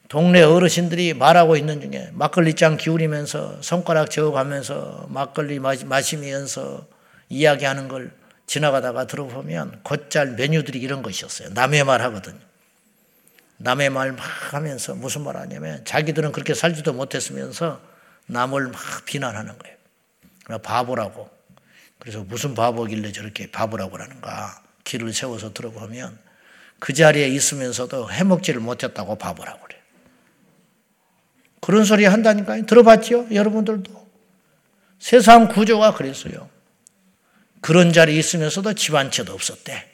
동네 0.10 0.42
어르신들이 0.42 1.14
말하고 1.14 1.56
있는 1.56 1.80
중에 1.80 2.10
막걸리잔 2.12 2.76
기울이면서 2.76 3.62
손가락 3.62 4.12
저어가면서 4.12 5.08
막걸리 5.10 5.60
마시면서 5.60 6.91
이야기하는 7.32 7.88
걸 7.88 8.12
지나가다가 8.46 9.08
들어보면 9.08 9.80
곧잘 9.84 10.32
메뉴들이 10.32 10.80
이런 10.80 11.02
것이었어요. 11.02 11.50
남의 11.50 11.86
말 11.86 12.02
하거든요. 12.02 12.40
남의 13.58 13.90
말 13.90 14.12
막 14.12 14.54
하면서 14.54 14.94
무슨 14.96 15.24
말 15.24 15.38
하냐면 15.38 15.84
자기들은 15.86 16.32
그렇게 16.34 16.54
살지도 16.54 16.94
못했으면서 16.94 17.82
남을 18.28 18.68
막 18.68 18.82
비난하는 19.06 19.54
거예요. 19.58 19.78
바보라고. 20.62 21.30
그래서 22.00 22.24
무슨 22.24 22.54
바보길래 22.56 23.12
저렇게 23.12 23.50
바보라고 23.50 23.98
하는가. 23.98 24.62
길을 24.84 25.14
세워서 25.14 25.54
들어보면 25.54 26.18
그 26.80 26.94
자리에 26.94 27.28
있으면서도 27.30 28.12
해먹지를 28.12 28.60
못했다고 28.60 29.18
바보라고 29.18 29.62
그래요. 29.62 29.82
그런 31.62 31.86
소리 31.86 32.06
한다니까요. 32.06 32.66
들어봤죠? 32.66 33.28
여러분들도. 33.34 34.10
세상 35.00 35.48
구조가 35.48 35.94
그랬어요. 35.94 36.50
그런 37.62 37.94
자리에 37.94 38.18
있으면서도 38.18 38.74
집 38.74 38.96
한 38.96 39.12
채도 39.12 39.34
없었대. 39.34 39.88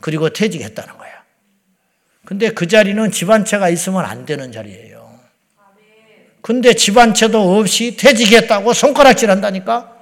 그리고 0.00 0.30
퇴직했다는 0.30 0.98
거야. 0.98 1.10
근데 2.24 2.50
그 2.50 2.66
자리는 2.66 3.10
집 3.10 3.30
한 3.30 3.44
채가 3.44 3.68
있으면 3.68 4.04
안 4.04 4.26
되는 4.26 4.52
자리예요. 4.52 5.18
근데 6.42 6.72
집 6.74 6.96
한 6.96 7.14
채도 7.14 7.58
없이 7.58 7.96
퇴직했다고 7.96 8.72
손가락질 8.72 9.30
한다니까? 9.30 9.96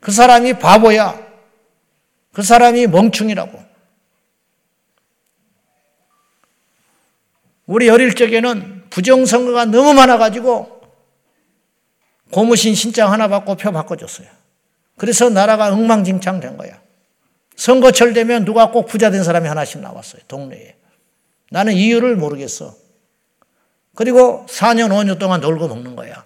그 0.00 0.12
사람이 0.12 0.58
바보야. 0.58 1.18
그 2.32 2.42
사람이 2.42 2.86
멍충이라고. 2.88 3.64
우리 7.66 7.88
어릴 7.88 8.14
적에는 8.14 8.90
부정선거가 8.90 9.64
너무 9.66 9.94
많아가지고 9.94 10.82
고무신 12.30 12.74
신장 12.74 13.10
하나 13.10 13.28
받고 13.28 13.54
표 13.56 13.72
바꿔줬어요. 13.72 14.28
그래서 14.96 15.28
나라가 15.30 15.72
엉망진창 15.72 16.40
된 16.40 16.56
거야. 16.56 16.80
선거철 17.56 18.12
되면 18.14 18.44
누가 18.44 18.70
꼭 18.70 18.86
부자 18.86 19.10
된 19.10 19.22
사람이 19.24 19.48
하나씩 19.48 19.80
나왔어요. 19.80 20.22
동네에. 20.28 20.76
나는 21.50 21.74
이유를 21.74 22.16
모르겠어. 22.16 22.74
그리고 23.94 24.44
4년, 24.48 24.90
5년 24.90 25.18
동안 25.18 25.40
놀고 25.40 25.68
먹는 25.68 25.94
거야. 25.94 26.24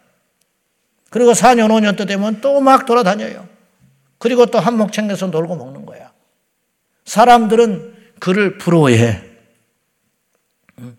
그리고 1.11 1.33
4년, 1.33 1.69
5년 1.69 1.97
또 1.97 2.07
되면 2.07 2.41
또 2.41 2.61
막 2.61 2.87
돌아다녀요. 2.87 3.47
그리고 4.19 4.47
또 4.47 4.59
한몫 4.59 4.93
챙겨서 4.93 5.27
놀고 5.29 5.57
먹는 5.57 5.87
거야. 5.87 6.13
사람들은 7.05 7.97
그를 8.21 8.59
부러워해. 8.59 9.23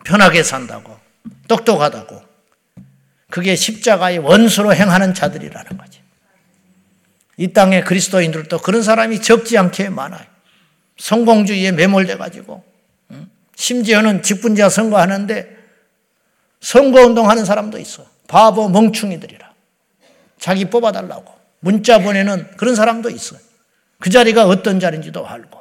편하게 0.04 0.44
산다고. 0.44 0.98
똑똑하다고. 1.48 2.22
그게 3.30 3.56
십자가의 3.56 4.20
원수로 4.20 4.74
행하는 4.74 5.14
자들이라는 5.14 5.78
거지. 5.78 5.99
이 7.40 7.54
땅의 7.54 7.86
그리스도인들도 7.86 8.60
그런 8.60 8.84
사람이 8.84 9.22
적지 9.22 9.58
않게 9.58 9.90
많아요. 9.90 10.28
성공주의에 10.98 11.72
매몰돼 11.72 12.18
가지고 12.18 12.66
심지어는 13.56 14.24
직분자 14.24 14.68
선거하는데 14.68 15.58
선거 16.60 17.02
운동 17.06 17.30
하는 17.30 17.46
사람도 17.46 17.80
있어. 17.80 18.06
바보 18.28 18.68
멍충이들이라. 18.68 19.54
자기 20.38 20.66
뽑아달라고. 20.66 21.34
문자 21.62 22.00
보내는 22.00 22.46
그런 22.58 22.76
사람도 22.76 23.10
있어요. 23.10 23.40
그 24.00 24.10
자리가 24.10 24.46
어떤 24.46 24.80
자리인지도 24.82 25.26
알고, 25.26 25.60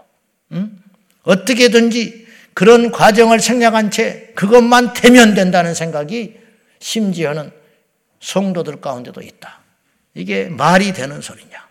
응? 0.52 0.78
어떻게든지 1.22 2.26
그런 2.54 2.90
과정을 2.90 3.38
생략한 3.38 3.92
채 3.92 4.32
그것만 4.34 4.94
되면 4.94 5.34
된다는 5.34 5.74
생각이 5.74 6.38
심지어는 6.80 7.52
성도들 8.20 8.80
가운데도 8.80 9.22
있다. 9.22 9.60
이게 10.14 10.48
말이 10.48 10.92
되는 10.92 11.20
소리냐? 11.20 11.67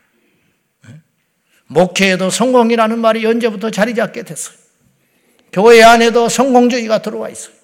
목회에도 1.68 2.30
성공이라는 2.30 3.00
말이 3.00 3.26
언제부터 3.26 3.70
자리 3.72 3.94
잡게 3.94 4.24
됐어요. 4.24 4.56
교회 5.52 5.84
안에도 5.84 6.30
성공주의가 6.30 7.02
들어와 7.02 7.30
있어요. 7.30 7.56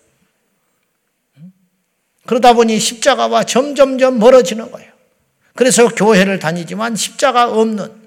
그러다 2.26 2.54
보니 2.54 2.80
십자가와 2.80 3.44
점점점 3.44 4.20
멀어지는 4.20 4.72
거예요. 4.72 4.92
그래서 5.56 5.88
교회를 5.88 6.40
다니지만 6.40 6.96
십자가 6.96 7.50
없는 7.50 8.04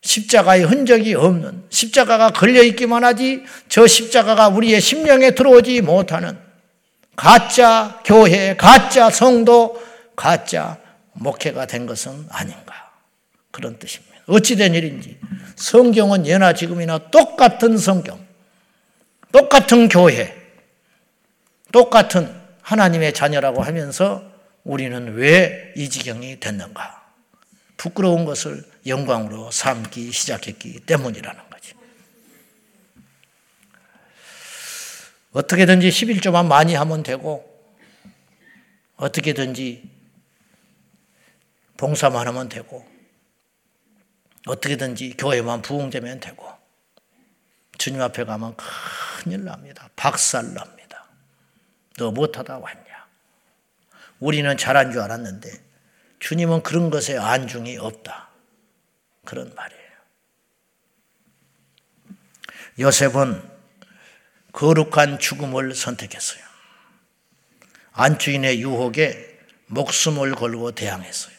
십자가의 0.00 0.64
흔적이 0.64 1.14
없는 1.14 1.64
십자가가 1.70 2.30
걸려 2.30 2.62
있기만 2.62 3.04
하지 3.04 3.44
저 3.68 3.86
십자가가 3.86 4.48
우리의 4.48 4.80
심령에 4.80 5.32
들어오지 5.32 5.82
못하는 5.82 6.38
가짜 7.16 8.00
교회, 8.04 8.56
가짜 8.56 9.10
성도, 9.10 9.82
가짜 10.14 10.78
목회가 11.12 11.66
된 11.66 11.86
것은 11.86 12.26
아닌가 12.30 12.92
그런 13.50 13.78
뜻입니다. 13.78 14.07
어찌된 14.28 14.74
일인지 14.74 15.18
성경은 15.56 16.26
예나 16.26 16.52
지금이나 16.52 17.10
똑같은 17.10 17.76
성경, 17.76 18.24
똑같은 19.32 19.88
교회, 19.88 20.36
똑같은 21.72 22.32
하나님의 22.62 23.12
자녀라고 23.14 23.62
하면서 23.62 24.22
우리는 24.64 25.14
왜 25.14 25.72
이 25.78 25.88
지경이 25.88 26.40
됐는가? 26.40 27.06
부끄러운 27.76 28.24
것을 28.24 28.64
영광으로 28.84 29.52
삼기 29.52 30.10
시작했기 30.10 30.80
때문이라는 30.80 31.40
거지. 31.50 31.74
어떻게든지 35.32 35.88
11조만 35.88 36.46
많이 36.46 36.74
하면 36.74 37.04
되고, 37.04 37.48
어떻게든지 38.96 39.88
봉사만 41.76 42.26
하면 42.26 42.48
되고, 42.48 42.84
어떻게든지 44.48 45.14
교회만 45.18 45.62
부흥되면 45.62 46.20
되고, 46.20 46.50
주님 47.78 48.00
앞에 48.02 48.24
가면 48.24 48.56
큰일 48.56 49.44
납니다. 49.44 49.88
박살 49.96 50.54
납니다. 50.54 51.06
너 51.96 52.10
못하다 52.10 52.58
왔냐? 52.58 53.06
우리는 54.20 54.56
잘한 54.56 54.92
줄 54.92 55.00
알았는데, 55.00 55.50
주님은 56.18 56.62
그런 56.62 56.90
것에 56.90 57.16
안중이 57.16 57.78
없다. 57.78 58.28
그런 59.24 59.54
말이에요. 59.54 59.82
요셉은 62.80 63.58
거룩한 64.52 65.18
죽음을 65.18 65.74
선택했어요. 65.74 66.42
안주인의 67.92 68.60
유혹에 68.60 69.38
목숨을 69.66 70.34
걸고 70.34 70.72
대항했어요. 70.72 71.36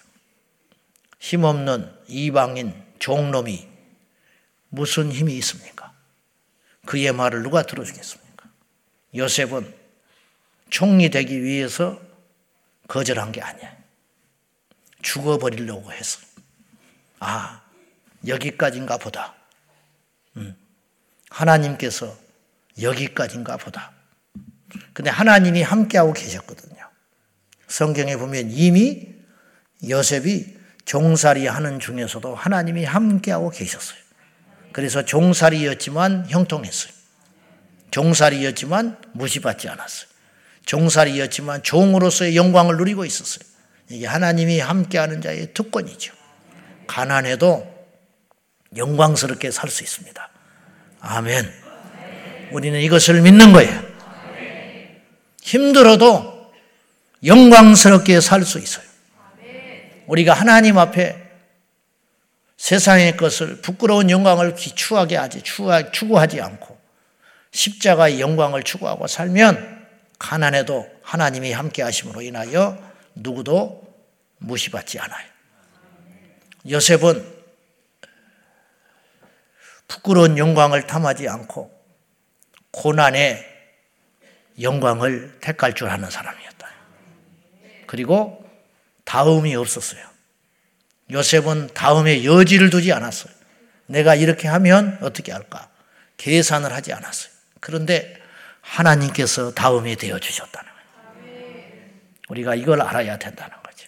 힘없는 1.19 1.91
이방인 2.07 2.88
종놈이 2.99 3.67
무슨 4.69 5.11
힘이 5.11 5.37
있습니까? 5.37 5.93
그의 6.85 7.11
말을 7.11 7.43
누가 7.43 7.63
들어주겠습니까? 7.63 8.49
요셉은 9.15 9.73
총리 10.69 11.09
되기 11.09 11.43
위해서 11.43 11.99
거절한 12.87 13.31
게 13.31 13.41
아니야. 13.41 13.75
죽어버리려고 15.01 15.91
했어. 15.91 16.19
아, 17.19 17.61
여기까지인가 18.27 18.97
보다. 18.97 19.35
음, 20.37 20.55
하나님께서 21.29 22.15
여기까지인가 22.81 23.57
보다. 23.57 23.93
근데 24.93 25.09
하나님이 25.09 25.61
함께하고 25.61 26.13
계셨거든요. 26.13 26.89
성경에 27.67 28.17
보면 28.17 28.51
이미 28.51 29.15
요셉이 29.87 30.58
종살이 30.89 31.45
하는 31.45 31.79
중에서도 31.79 32.33
하나님이 32.33 32.83
함께하고 32.83 33.51
계셨어요. 33.51 33.99
그래서 34.71 35.05
종살이였지만 35.05 36.25
형통했어요. 36.29 36.91
종살이였지만 37.91 38.97
무시받지 39.11 39.69
않았어요. 39.69 40.09
종살이였지만 40.65 41.61
종으로서의 41.61 42.35
영광을 42.35 42.77
누리고 42.77 43.05
있었어요. 43.05 43.47
이게 43.89 44.07
하나님이 44.07 44.59
함께하는 44.59 45.21
자의 45.21 45.53
특권이죠. 45.53 46.11
가난해도 46.87 47.71
영광스럽게 48.75 49.51
살 49.51 49.69
수 49.69 49.83
있습니다. 49.83 50.29
아멘. 51.01 51.53
우리는 52.51 52.79
이것을 52.81 53.21
믿는 53.21 53.53
거예요. 53.53 53.79
힘들어도 55.43 56.51
영광스럽게 57.23 58.21
살 58.21 58.43
수 58.43 58.57
있어요. 58.57 58.88
우리가 60.09 60.33
하나님 60.33 60.79
앞에 60.79 61.29
세상의 62.57 63.15
것을 63.15 63.61
부끄러운 63.61 64.09
영광을 64.09 64.55
추하게 64.55 65.15
하지 65.15 65.43
추구하지 65.43 66.41
않고 66.41 66.77
십자가의 67.51 68.19
영광을 68.19 68.63
추구하고 68.63 69.05
살면 69.05 69.87
가난해도 70.17 70.89
하나님이 71.03 71.51
함께 71.51 71.83
하심으로 71.83 72.23
인하여 72.23 72.77
누구도 73.13 73.87
무시받지 74.39 74.99
않아요. 74.99 75.27
요셉은 76.69 77.39
부끄러운 79.87 80.37
영광을 80.37 80.87
탐하지 80.87 81.29
않고 81.29 81.71
고난의 82.71 83.45
영광을 84.59 85.37
택할 85.39 85.73
줄 85.73 85.87
아는 85.87 86.09
사람이었다. 86.09 86.67
그리고 87.85 88.48
다음이 89.09 89.55
없었어요. 89.55 90.05
요셉은 91.11 91.69
다음에 91.73 92.23
여지를 92.23 92.69
두지 92.69 92.93
않았어요. 92.93 93.33
내가 93.87 94.13
이렇게 94.13 94.47
하면 94.47 94.99
어떻게 95.01 95.31
할까? 95.31 95.67
계산을 96.17 96.71
하지 96.71 96.93
않았어요. 96.93 97.31
그런데 97.59 98.15
하나님께서 98.61 99.51
다음이 99.55 99.95
되어 99.95 100.19
주셨다는 100.19 100.69
거예요. 100.69 101.85
우리가 102.29 102.53
이걸 102.53 102.83
알아야 102.83 103.17
된다는 103.17 103.57
거죠. 103.63 103.87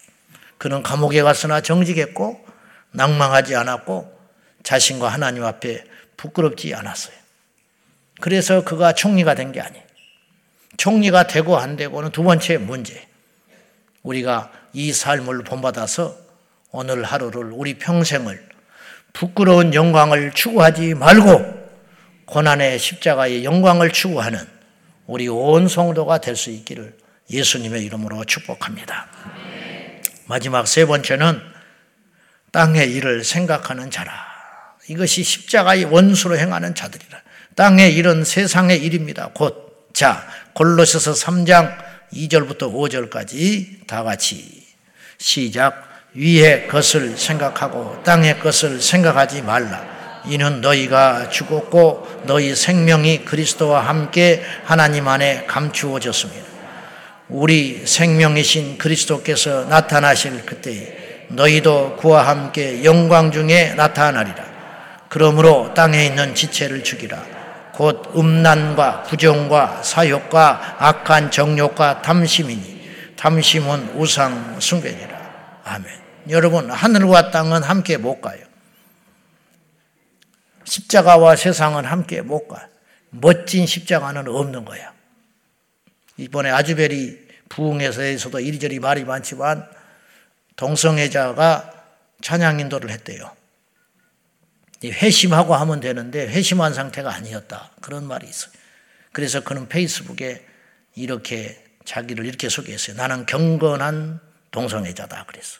그는 0.58 0.82
감옥에 0.82 1.22
갔으나 1.22 1.60
정직했고 1.60 2.44
낭망하지 2.90 3.54
않았고 3.54 4.20
자신과 4.64 5.08
하나님 5.08 5.44
앞에 5.44 5.84
부끄럽지 6.16 6.74
않았어요. 6.74 7.14
그래서 8.20 8.64
그가 8.64 8.92
총리가 8.92 9.36
된 9.36 9.52
게 9.52 9.60
아니에요. 9.60 9.84
총리가 10.78 11.28
되고 11.28 11.56
안 11.58 11.76
되고는 11.76 12.10
두 12.10 12.24
번째 12.24 12.58
문제. 12.58 13.06
우리가 14.02 14.50
이 14.72 14.92
삶을 14.92 15.44
본받아서 15.44 16.16
오늘 16.70 17.04
하루를 17.04 17.50
우리 17.52 17.74
평생을 17.78 18.48
부끄러운 19.12 19.74
영광을 19.74 20.32
추구하지 20.32 20.94
말고 20.94 21.62
고난의 22.26 22.78
십자가의 22.78 23.44
영광을 23.44 23.90
추구하는 23.90 24.38
우리 25.06 25.28
온 25.28 25.68
성도가 25.68 26.18
될 26.18 26.36
수 26.36 26.50
있기를 26.50 26.96
예수님의 27.30 27.84
이름으로 27.84 28.24
축복합니다. 28.24 29.08
마지막 30.26 30.66
세 30.66 30.86
번째는 30.86 31.40
땅의 32.52 32.92
일을 32.92 33.24
생각하는 33.24 33.90
자라. 33.90 34.12
이것이 34.88 35.22
십자가의 35.22 35.84
원수로 35.84 36.38
행하는 36.38 36.74
자들이라. 36.74 37.20
땅의 37.54 37.94
일은 37.94 38.24
세상의 38.24 38.82
일입니다. 38.82 39.30
곧, 39.34 39.90
자, 39.92 40.26
골로새서 40.54 41.12
3장 41.12 41.76
2절부터 42.12 42.72
5절까지 42.72 43.86
다 43.86 44.02
같이 44.02 44.61
시작. 45.22 45.88
위의 46.14 46.66
것을 46.66 47.16
생각하고 47.16 48.02
땅의 48.02 48.40
것을 48.40 48.80
생각하지 48.82 49.42
말라. 49.42 49.80
이는 50.26 50.60
너희가 50.60 51.30
죽었고 51.30 52.22
너희 52.24 52.54
생명이 52.54 53.24
그리스도와 53.24 53.86
함께 53.86 54.42
하나님 54.64 55.06
안에 55.08 55.44
감추어졌습니다. 55.46 56.42
우리 57.28 57.82
생명이신 57.86 58.78
그리스도께서 58.78 59.64
나타나실 59.66 60.44
그때에 60.44 61.26
너희도 61.28 61.96
그와 61.96 62.26
함께 62.26 62.84
영광 62.84 63.30
중에 63.30 63.74
나타나리라. 63.74 64.44
그러므로 65.08 65.72
땅에 65.72 66.04
있는 66.04 66.34
지체를 66.34 66.82
죽이라. 66.82 67.22
곧 67.72 68.12
음란과 68.16 69.04
부정과 69.04 69.82
사욕과 69.82 70.76
악한 70.78 71.30
정욕과 71.30 72.02
탐심이니 72.02 72.82
탐심은 73.22 73.92
우상 73.94 74.56
숭배니라. 74.58 75.11
아멘. 75.64 76.02
여러분 76.30 76.70
하늘과 76.70 77.30
땅은 77.30 77.62
함께 77.62 77.96
못 77.96 78.20
가요. 78.20 78.44
십자가와 80.64 81.36
세상은 81.36 81.84
함께 81.84 82.20
못 82.22 82.48
가. 82.48 82.68
멋진 83.10 83.66
십자가는 83.66 84.26
없는 84.26 84.64
거야. 84.64 84.92
이번에 86.16 86.50
아주베리 86.50 87.28
부흥회에서도 87.48 88.40
이리저리 88.40 88.78
말이 88.78 89.04
많지만 89.04 89.68
동성애자가 90.56 91.72
찬양 92.22 92.60
인도를 92.60 92.90
했대요. 92.90 93.30
회심하고 94.84 95.54
하면 95.54 95.80
되는데 95.80 96.26
회심한 96.26 96.74
상태가 96.74 97.14
아니었다. 97.14 97.70
그런 97.80 98.04
말이 98.04 98.28
있어요. 98.28 98.52
그래서 99.12 99.40
그는 99.42 99.68
페이스북에 99.68 100.46
이렇게 100.94 101.62
자기를 101.84 102.26
이렇게 102.26 102.48
소개했어요. 102.48 102.96
나는 102.96 103.26
경건한 103.26 104.20
동성애자다. 104.52 105.24
그랬어. 105.26 105.58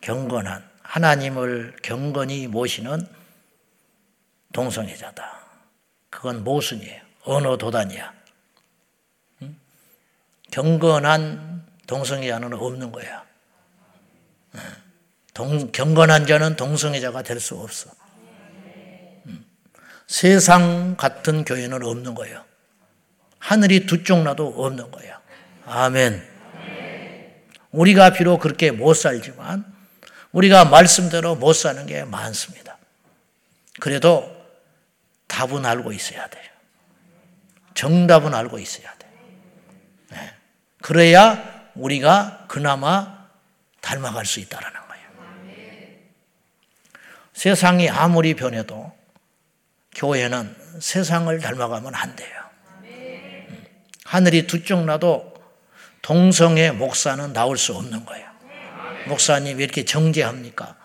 경건한 0.00 0.68
하나님을 0.82 1.76
경건히 1.82 2.46
모시는 2.46 3.06
동성애자다. 4.52 5.42
그건 6.10 6.44
모순이에요. 6.44 7.02
언어 7.24 7.56
도단이야. 7.56 8.12
응? 9.42 9.56
경건한 10.50 11.66
동성애자는 11.86 12.52
없는 12.52 12.92
거야. 12.92 13.24
동, 15.34 15.72
경건한 15.72 16.26
자는 16.26 16.56
동성애자가 16.56 17.22
될 17.22 17.40
수 17.40 17.56
없어. 17.56 17.90
응. 19.28 19.44
세상 20.06 20.94
같은 20.96 21.44
교회는 21.44 21.82
없는 21.82 22.14
거예요. 22.14 22.44
하늘이 23.38 23.86
두 23.86 24.04
쪽 24.04 24.22
나도 24.22 24.48
없는 24.62 24.90
거예요. 24.90 25.18
아멘. 25.64 26.31
우리가 27.72 28.12
비록 28.12 28.38
그렇게 28.38 28.70
못 28.70 28.94
살지만 28.94 29.64
우리가 30.32 30.66
말씀대로 30.66 31.34
못 31.34 31.52
사는 31.52 31.84
게 31.86 32.04
많습니다. 32.04 32.78
그래도 33.80 34.30
답은 35.26 35.66
알고 35.66 35.92
있어야 35.92 36.28
돼요. 36.28 36.44
정답은 37.74 38.34
알고 38.34 38.58
있어야 38.58 38.94
돼요. 38.98 39.10
네. 40.10 40.34
그래야 40.82 41.70
우리가 41.74 42.44
그나마 42.48 43.26
닮아갈 43.80 44.26
수 44.26 44.40
있다라는 44.40 44.80
거예요. 44.88 45.02
세상이 47.32 47.88
아무리 47.88 48.34
변해도 48.34 48.92
교회는 49.94 50.54
세상을 50.80 51.38
닮아가면 51.40 51.94
안 51.94 52.14
돼요. 52.14 52.42
하늘이 54.04 54.46
두쪽 54.46 54.84
나도 54.84 55.31
동성애 56.02 56.72
목사는 56.72 57.32
나올 57.32 57.56
수 57.56 57.74
없는 57.74 58.04
거예요. 58.04 58.28
목사님 59.06 59.60
이렇게 59.60 59.84
정죄합니까? 59.84 60.76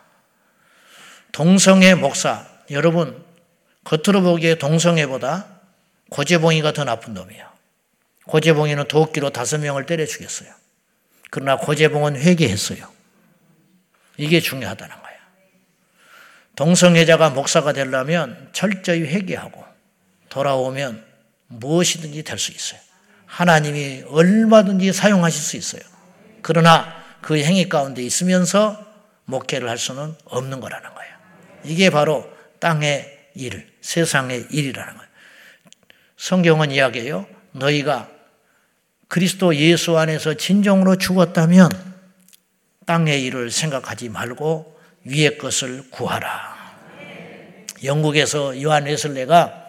동성애 1.31 1.95
목사, 1.95 2.47
여러분, 2.71 3.23
겉으로 3.83 4.21
보기에 4.21 4.55
동성애보다 4.55 5.47
고재봉이가 6.09 6.73
더 6.73 6.83
나쁜 6.83 7.13
놈이에요. 7.13 7.47
고재봉이는 8.25 8.87
도끼로 8.87 9.31
다섯 9.31 9.59
명을 9.59 9.85
때려 9.85 10.05
죽였어요. 10.05 10.49
그러나 11.29 11.57
고재봉은 11.57 12.15
회개했어요. 12.17 12.91
이게 14.17 14.39
중요하다는 14.39 14.95
거예요. 15.01 15.17
동성애자가 16.55 17.29
목사가 17.31 17.71
되려면 17.73 18.49
철저히 18.51 19.01
회개하고 19.01 19.63
돌아오면 20.29 21.05
무엇이든지 21.47 22.23
될 22.23 22.37
수 22.37 22.51
있어요. 22.51 22.86
하나님이 23.27 24.05
얼마든지 24.07 24.93
사용하실 24.93 25.41
수 25.41 25.57
있어요. 25.57 25.81
그러나 26.41 26.95
그 27.21 27.37
행위 27.37 27.69
가운데 27.69 28.01
있으면서 28.01 28.83
목회를 29.25 29.69
할 29.69 29.77
수는 29.77 30.15
없는 30.25 30.59
거라는 30.61 30.93
거예요. 30.93 31.13
이게 31.65 31.89
바로 31.89 32.27
땅의 32.59 33.29
일, 33.35 33.67
세상의 33.81 34.47
일이라는 34.49 34.93
거예요. 34.93 35.07
성경은 36.15 36.71
이야기해요. 36.71 37.27
너희가 37.51 38.09
그리스도 39.07 39.55
예수 39.55 39.97
안에서 39.97 40.33
진정으로 40.33 40.97
죽었다면 40.97 41.69
땅의 42.85 43.23
일을 43.25 43.51
생각하지 43.51 44.09
말고 44.09 44.79
위의 45.03 45.37
것을 45.37 45.89
구하라. 45.91 46.57
영국에서 47.83 48.61
요한 48.61 48.85
웨슬레가 48.85 49.65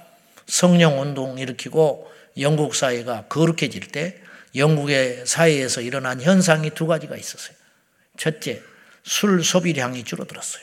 성령 0.47 1.01
운동 1.01 1.38
일으키고 1.38 2.11
영국 2.40 2.74
사회가 2.74 3.27
거룩해질 3.29 3.88
때 3.88 4.20
영국의 4.55 5.27
사회에서 5.27 5.81
일어난 5.81 6.20
현상이 6.20 6.70
두 6.70 6.87
가지가 6.87 7.16
있었어요. 7.16 7.57
첫째, 8.16 8.62
술 9.03 9.44
소비량이 9.44 10.05
줄어들었어요. 10.05 10.62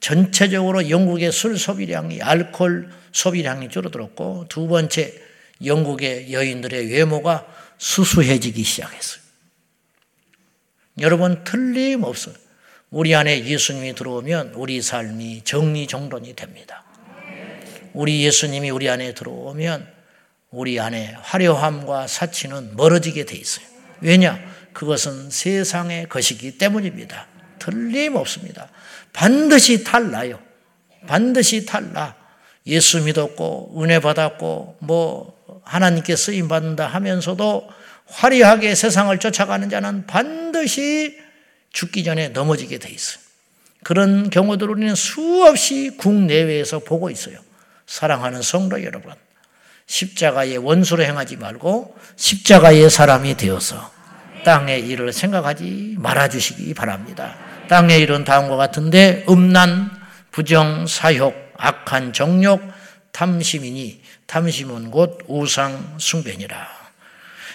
전체적으로 0.00 0.90
영국의 0.90 1.30
술 1.32 1.58
소비량이 1.58 2.22
알코올 2.22 2.90
소비량이 3.12 3.68
줄어들었고 3.68 4.46
두 4.48 4.66
번째 4.66 5.14
영국의 5.64 6.32
여인들의 6.32 6.90
외모가 6.90 7.46
수수해지기 7.78 8.62
시작했어요. 8.62 9.22
여러분 11.00 11.44
틀림없어요. 11.44 12.34
우리 12.90 13.14
안에 13.14 13.44
예수님이 13.46 13.94
들어오면 13.94 14.52
우리 14.54 14.82
삶이 14.82 15.42
정리정돈이 15.44 16.34
됩니다. 16.36 16.84
우리 17.94 18.24
예수님이 18.24 18.70
우리 18.70 18.88
안에 18.88 19.14
들어오면 19.14 20.01
우리 20.52 20.78
안에 20.78 21.16
화려함과 21.22 22.06
사치는 22.06 22.76
멀어지게 22.76 23.24
돼 23.24 23.36
있어요. 23.36 23.66
왜냐? 24.00 24.38
그것은 24.74 25.30
세상의 25.30 26.08
것이기 26.08 26.58
때문입니다. 26.58 27.26
틀림없습니다. 27.58 28.68
반드시 29.12 29.82
탈나요. 29.82 30.38
반드시 31.06 31.64
탈나. 31.64 32.14
예수 32.66 33.02
믿었고 33.02 33.82
은혜 33.82 33.98
받았고 33.98 34.76
뭐 34.80 35.62
하나님께 35.64 36.16
쓰임 36.16 36.48
받는다 36.48 36.86
하면서도 36.86 37.68
화려하게 38.06 38.74
세상을 38.74 39.16
쫓아가는 39.18 39.68
자는 39.70 40.06
반드시 40.06 41.18
죽기 41.72 42.04
전에 42.04 42.28
넘어지게 42.28 42.78
돼 42.78 42.90
있어요. 42.90 43.22
그런 43.82 44.28
경우들을 44.28 44.70
우리는 44.74 44.94
수없이 44.94 45.96
국내외에서 45.96 46.80
보고 46.80 47.10
있어요. 47.10 47.38
사랑하는 47.86 48.42
성도 48.42 48.82
여러분. 48.84 49.12
십자가의 49.86 50.58
원수로 50.58 51.02
행하지 51.02 51.36
말고 51.36 51.96
십자가의 52.16 52.90
사람이 52.90 53.36
되어서 53.36 53.90
땅의 54.44 54.86
일을 54.88 55.12
생각하지 55.12 55.96
말아주시기 55.98 56.74
바랍니다. 56.74 57.36
땅의 57.68 58.00
일은 58.00 58.24
다음과 58.24 58.56
같은데 58.56 59.24
음란, 59.28 59.90
부정, 60.30 60.86
사욕, 60.86 61.34
악한 61.56 62.12
정욕, 62.12 62.60
탐심이니 63.12 64.02
탐심은 64.26 64.90
곧 64.90 65.18
우상 65.28 65.96
숭배니라. 65.98 66.82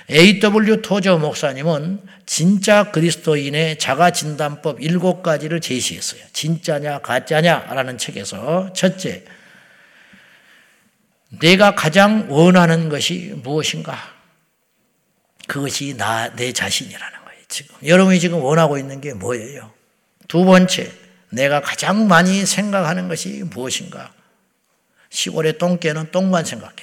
A.W. 0.10 0.82
토저 0.82 1.18
목사님은 1.18 2.00
진짜 2.26 2.92
그리스도인의 2.92 3.78
자가 3.78 4.12
진단법 4.12 4.82
일곱 4.82 5.22
가지를 5.22 5.60
제시했어요. 5.60 6.22
진짜냐 6.32 7.00
가짜냐라는 7.00 7.98
책에서 7.98 8.72
첫째 8.74 9.26
내가 11.30 11.76
가장 11.76 12.28
원하는 12.30 12.90
것이 12.90 13.34
무엇인가? 13.44 13.98
그것이 15.48 15.96
나, 15.98 16.34
내 16.36 16.52
자신이라는 16.52 17.26
거예요, 17.26 17.42
지금. 17.48 17.76
여러분이 17.86 18.20
지금 18.20 18.42
원하고 18.42 18.78
있는 18.78 19.02
게 19.02 19.14
뭐예요? 19.14 19.74
두 20.28 20.46
번째, 20.46 20.92
내가 21.30 21.62
가장 21.62 22.08
많이 22.08 22.46
생각하는 22.46 23.08
것이 23.08 23.44
무엇인가? 23.44 24.14
시골의 25.10 25.58
똥개는 25.58 26.12
똥만 26.12 26.46
생각해. 26.46 26.76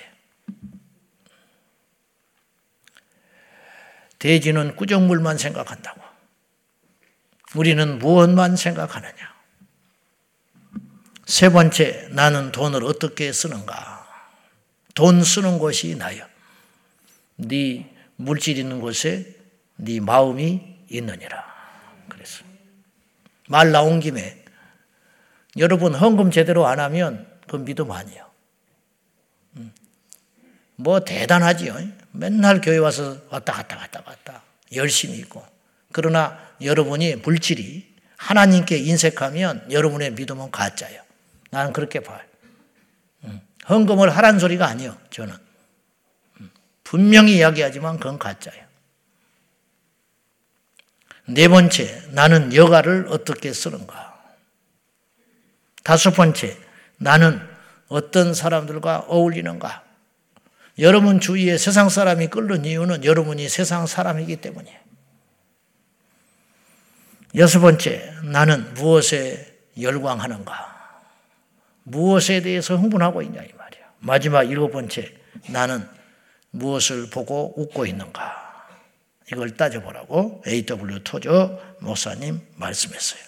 돼지는 4.19 4.77
꾸정물만 4.77 5.37
생각한다고. 5.37 6.01
우리는 7.55 7.99
무엇만 7.99 8.57
생각하느냐? 8.57 9.35
세 11.27 11.51
번째, 11.51 12.09
나는 12.11 12.51
돈을 12.51 12.85
어떻게 12.85 13.33
쓰는가? 13.33 13.94
돈 14.95 15.23
쓰는 15.23 15.59
곳이 15.59 15.97
나요. 15.97 16.27
네 17.37 17.93
물질 18.17 18.59
있는 18.59 18.81
곳에 18.81 19.35
네 19.77 20.01
마음이 20.01 20.63
있느니라. 20.89 21.45
그래서 22.09 22.45
말 23.49 23.73
나온 23.73 24.01
김에 24.01 24.45
여러분 25.57 25.95
헌금 25.95 26.31
제대로 26.31 26.67
안 26.67 26.81
하면 26.81 27.27
그 27.49 27.57
믿음 27.57 27.91
아니에요. 27.91 28.31
음. 29.57 29.73
뭐 30.77 31.01
대단하지요. 31.01 31.77
맨날 32.13 32.61
교회 32.61 32.79
와서 32.79 33.19
왔다 33.29 33.53
갔다 33.53 33.77
갔다 33.77 34.03
갔다 34.03 34.43
열심히 34.73 35.19
있고 35.19 35.45
그러나 35.93 36.39
여러분이 36.61 37.17
물질이 37.17 37.95
하나님께 38.17 38.79
인색하면 38.79 39.71
여러분의 39.71 40.13
믿음은 40.13 40.51
가짜예요. 40.51 41.03
나는 41.51 41.73
그렇게 41.73 42.01
봐요. 42.01 42.21
헌금을 43.69 44.15
하란 44.15 44.39
소리가 44.39 44.67
아니요, 44.67 44.97
저는. 45.11 45.35
분명히 46.83 47.37
이야기하지만 47.39 47.99
그건 47.99 48.19
가짜예요. 48.19 48.65
네 51.27 51.49
번째, 51.49 52.03
나는 52.11 52.55
여가를 52.55 53.07
어떻게 53.09 53.53
쓰는가. 53.53 54.15
다섯 55.83 56.11
번째, 56.11 56.57
나는 56.99 57.41
어떤 57.89 58.35
사람들과 58.35 59.07
어울리는가. 59.09 59.83
여러분 60.79 61.21
주위에 61.21 61.57
세상 61.57 61.89
사람이 61.89 62.29
끓는 62.29 62.65
이유는 62.65 63.05
여러분이 63.05 63.49
세상 63.49 63.87
사람이기 63.87 64.37
때문이에요. 64.37 64.79
여섯 67.37 67.61
번째, 67.61 68.15
나는 68.25 68.75
무엇에 68.75 69.59
열광하는가? 69.81 70.74
무엇에 71.85 72.41
대해서 72.41 72.77
흥분하고 72.77 73.23
있냐 73.23 73.43
이 73.43 73.53
말이야. 73.57 73.85
마지막 74.01 74.43
일곱 74.45 74.73
번째, 74.73 75.15
나는 75.51 75.87
무엇을 76.51 77.11
보고 77.11 77.55
웃고 77.57 77.87
있는가? 77.87 78.45
이걸 79.33 79.57
따져보라고 79.57 80.43
A.W. 80.47 81.03
토저 81.05 81.59
목사님 81.81 82.41
말씀했어요. 82.57 83.23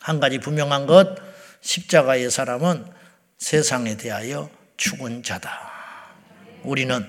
한 0.00 0.20
가지 0.20 0.38
분명한 0.38 0.86
것, 0.86 1.16
십자가의 1.60 2.30
사람은 2.30 2.84
세상에 3.38 3.96
대하여 3.96 4.50
죽은 4.76 5.22
자다. 5.22 5.70
우리는 6.62 7.06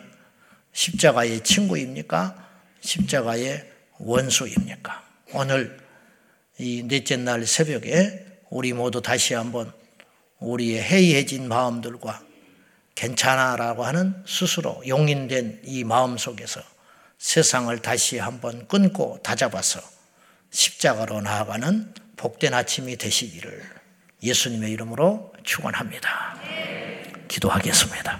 십자가의 0.74 1.41
친구입니까? 1.41 2.48
십자가의 2.82 3.69
원수입니까? 3.98 5.04
오늘 5.34 5.78
이 6.58 6.84
넷째 6.88 7.17
날 7.17 7.45
새벽에 7.45 8.26
우리 8.50 8.74
모두 8.74 9.02
다시 9.02 9.34
한번 9.34 9.72
우리의 10.39 10.82
해이해진 10.82 11.47
마음들과 11.47 12.21
괜찮아라고 12.95 13.86
하는 13.86 14.23
스스로 14.25 14.82
용인된 14.88 15.62
이 15.63 15.84
마음 15.84 16.17
속에서 16.17 16.62
세상을 17.17 17.78
다시 17.82 18.17
한번 18.17 18.67
끊고 18.67 19.19
다잡아서 19.23 19.80
십자가로 20.52 21.21
나아가는 21.21 21.93
복된 22.17 22.54
아침이 22.54 22.97
되시기를 22.97 23.63
예수님의 24.23 24.71
이름으로 24.71 25.34
축원합니다. 25.43 26.38
기도하겠습니다. 27.28 28.19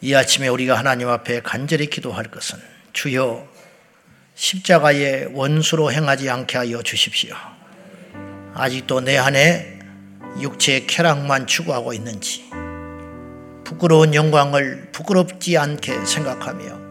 이 0.00 0.14
아침에 0.14 0.48
우리가 0.48 0.78
하나님 0.78 1.08
앞에 1.08 1.42
간절히 1.42 1.90
기도할 1.90 2.30
것은 2.30 2.58
주여 2.92 3.55
십자가의 4.36 5.30
원수로 5.32 5.90
행하지 5.90 6.28
않게 6.28 6.58
하여 6.58 6.82
주십시오. 6.82 7.34
아직도 8.54 9.00
내 9.00 9.16
안에 9.16 9.78
육체의 10.40 10.86
쾌락만 10.86 11.46
추구하고 11.46 11.94
있는지 11.94 12.44
부끄러운 13.64 14.14
영광을 14.14 14.90
부끄럽지 14.92 15.56
않게 15.56 16.04
생각하며 16.04 16.86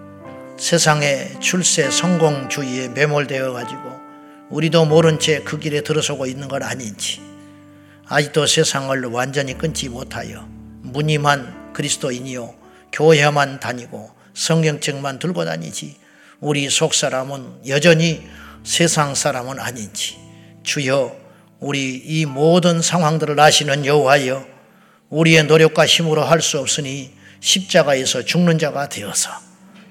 세상의 0.58 1.40
출세 1.40 1.92
성공주의에 1.92 2.90
매몰되어 2.90 3.54
가지고 3.54 3.82
우리도 4.50 4.86
모른 4.86 5.20
채 5.20 5.42
그 5.44 5.60
길에 5.60 5.82
들어서고 5.82 6.26
있는 6.26 6.48
건 6.48 6.64
아닌지 6.64 7.22
아직도 8.08 8.48
세상을 8.48 9.04
완전히 9.06 9.56
끊지 9.56 9.90
못하여 9.90 10.48
무늬만 10.82 11.74
그리스도인이요 11.74 12.56
교회만 12.92 13.60
다니고 13.60 14.10
성경책만 14.34 15.20
들고 15.20 15.46
다니지 15.46 16.05
우리 16.46 16.70
속 16.70 16.94
사람은 16.94 17.62
여전히 17.70 18.24
세상 18.64 19.16
사람은 19.16 19.60
아닌지 19.60 20.16
주여 20.62 21.16
우리 21.60 21.96
이 21.96 22.28
모든 22.28 22.84
상황들을 22.84 23.40
아시는 23.40 23.84
여호와여 23.84 24.46
우리의 25.10 25.46
노력과 25.46 25.88
힘으로 25.88 26.24
할 26.24 26.42
수 26.42 26.60
없으니 26.60 27.12
십자가에서 27.40 28.26
죽는 28.26 28.60
자가 28.60 28.90
되어서 28.90 29.32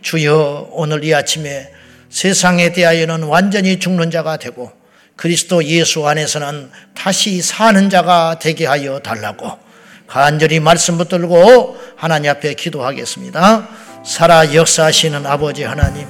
주여 0.00 0.68
오늘 0.70 1.02
이 1.02 1.12
아침에 1.12 1.72
세상에 2.08 2.72
대하여는 2.72 3.24
완전히 3.24 3.80
죽는 3.80 4.12
자가 4.12 4.36
되고 4.36 4.70
그리스도 5.16 5.64
예수 5.64 6.06
안에서는 6.06 6.70
다시 6.94 7.42
사는 7.42 7.90
자가 7.90 8.38
되게 8.38 8.64
하여 8.66 9.00
달라고 9.00 9.58
간절히 10.06 10.60
말씀 10.60 10.98
붙들고 10.98 11.76
하나님 11.96 12.30
앞에 12.30 12.54
기도하겠습니다. 12.54 13.68
살아 14.06 14.54
역사하시는 14.54 15.26
아버지 15.26 15.64
하나님, 15.64 16.06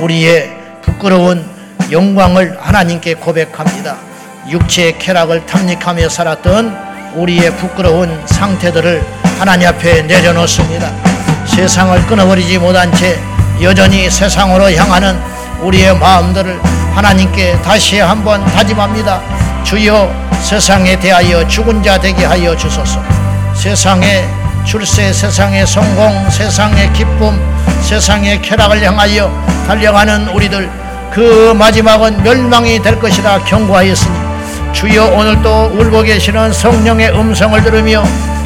우리의 0.00 0.50
부끄러운 0.82 1.44
영광을 1.90 2.58
하나님께 2.60 3.14
고백합니다. 3.14 3.96
육체의 4.48 4.98
쾌락을 4.98 5.46
탐닉하며 5.46 6.08
살았던 6.08 7.12
우리의 7.14 7.54
부끄러운 7.56 8.20
상태들을 8.26 9.02
하나님 9.38 9.68
앞에 9.68 10.02
내려놓습니다. 10.02 10.90
세상을 11.46 12.06
끊어버리지 12.06 12.58
못한 12.58 12.92
채 12.94 13.18
여전히 13.60 14.10
세상으로 14.10 14.72
향하는 14.72 15.20
우리의 15.60 15.96
마음들을 15.98 16.60
하나님께 16.94 17.60
다시 17.62 17.98
한번 17.98 18.44
다짐합니다. 18.46 19.20
주여 19.64 20.10
세상에 20.40 20.98
대하여 20.98 21.46
죽은 21.46 21.82
자 21.82 21.98
되게 21.98 22.24
하여 22.24 22.56
주소서. 22.56 23.02
세상의 23.54 24.41
출세, 24.64 25.12
세상의 25.12 25.66
성공, 25.66 26.28
세상의 26.30 26.92
기쁨, 26.92 27.38
세상의 27.82 28.40
쾌락을 28.42 28.82
향하여 28.82 29.30
달려가는 29.66 30.28
우리들 30.28 30.70
그 31.12 31.52
마지막은 31.56 32.22
멸망이 32.22 32.80
될 32.80 32.98
것이라 32.98 33.40
경고하였으니 33.44 34.12
주여 34.72 35.04
오늘도 35.06 35.72
울고 35.76 36.02
계시는 36.02 36.52
성령의 36.52 37.10
음성을 37.10 37.62
들으며 37.62 38.02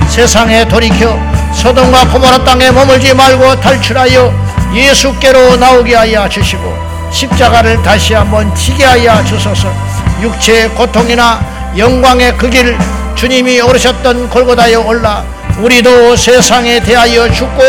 세상에 0.08 0.66
돌이켜 0.66 1.16
소돔과 1.52 2.08
고모라 2.08 2.44
땅에 2.44 2.70
머물지 2.70 3.14
말고 3.14 3.60
탈출하여 3.60 4.32
예수께로 4.74 5.56
나오게 5.56 5.94
하여 5.94 6.28
주시고 6.28 6.86
십자가를 7.12 7.82
다시 7.82 8.14
한번 8.14 8.52
지게 8.54 8.84
하여 8.84 9.22
주소서. 9.24 9.72
육체의 10.20 10.70
고통이나 10.70 11.40
영광의 11.76 12.36
그 12.36 12.50
길 12.50 12.76
주님이 13.14 13.60
오르셨던 13.60 14.28
골고다에 14.30 14.74
올라 14.74 15.24
우리도 15.58 16.16
세상에 16.16 16.80
대하여 16.80 17.30
죽고 17.32 17.62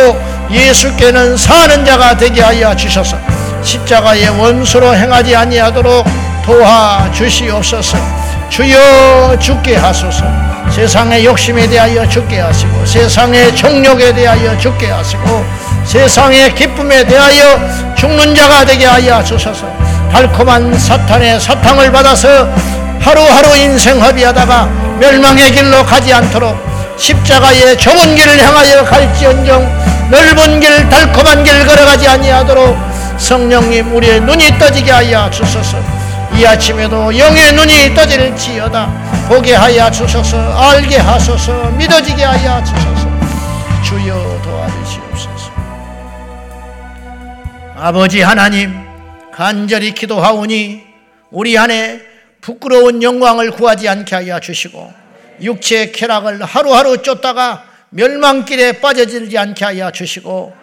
예수께는 0.52 1.38
사는 1.38 1.86
자가 1.86 2.18
되게 2.18 2.42
하여 2.42 2.76
주셔서. 2.76 3.18
십자가의 3.64 4.30
원수로 4.30 4.94
행하지 4.94 5.36
아니하도록 5.36 6.06
도와 6.46 7.10
주시옵소서. 7.14 7.98
주여 8.50 9.38
죽게 9.40 9.78
하소서. 9.78 10.26
세상의 10.70 11.26
욕심에 11.26 11.68
대하여 11.68 12.08
죽게 12.08 12.40
하시고 12.40 12.86
세상의 12.86 13.56
정욕에 13.56 14.14
대하여 14.14 14.58
죽게 14.58 14.88
하시고 14.88 15.46
세상의 15.86 16.54
기쁨에 16.56 17.06
대하여 17.06 17.96
죽는 17.96 18.36
자가 18.36 18.66
되게 18.66 18.86
하여 18.86 19.24
주소서. 19.24 19.66
달콤한 20.12 20.78
사탄의 20.78 21.40
사탕을 21.40 21.92
받아서 21.92 22.50
하루하루 23.00 23.56
인생 23.56 24.02
허비하다가 24.02 24.66
멸망의 25.00 25.52
길로 25.52 25.86
가지 25.86 26.14
않도록 26.14 26.67
십자가의 26.98 27.78
좁은 27.78 28.16
길을 28.16 28.40
향하여 28.40 28.84
갈지언정 28.84 30.10
넓은 30.10 30.60
길 30.60 30.90
달콤한 30.90 31.44
길 31.44 31.66
걸어가지 31.66 32.08
아니하도록 32.08 32.78
성령님 33.18 33.96
우리의 33.96 34.22
눈이 34.22 34.58
떠지게 34.58 34.92
하여 34.92 35.30
주소서. 35.30 35.78
이 36.36 36.46
아침에도 36.46 37.18
영의 37.18 37.54
눈이 37.54 37.94
떠질지어다. 37.96 39.28
보게 39.28 39.56
하여 39.56 39.90
주소서. 39.90 40.38
알게 40.38 40.98
하소서. 40.98 41.72
믿어지게 41.72 42.24
하여 42.24 42.64
주소서. 42.64 43.08
주여 43.84 44.42
도와주시옵소서. 44.44 45.52
아버지 47.76 48.22
하나님 48.22 48.74
간절히 49.34 49.94
기도하오니 49.94 50.84
우리 51.32 51.58
안에 51.58 52.02
부끄러운 52.42 53.04
영광을 53.04 53.52
구하지 53.52 53.88
않게 53.90 54.16
하여 54.16 54.40
주시고 54.40 55.07
육체의 55.42 55.92
쾌락을 55.92 56.44
하루하루 56.44 57.02
쫓다가 57.02 57.66
멸망길에 57.90 58.74
빠져들지 58.74 59.38
않게 59.38 59.66
하여 59.66 59.92
주시고 59.92 60.54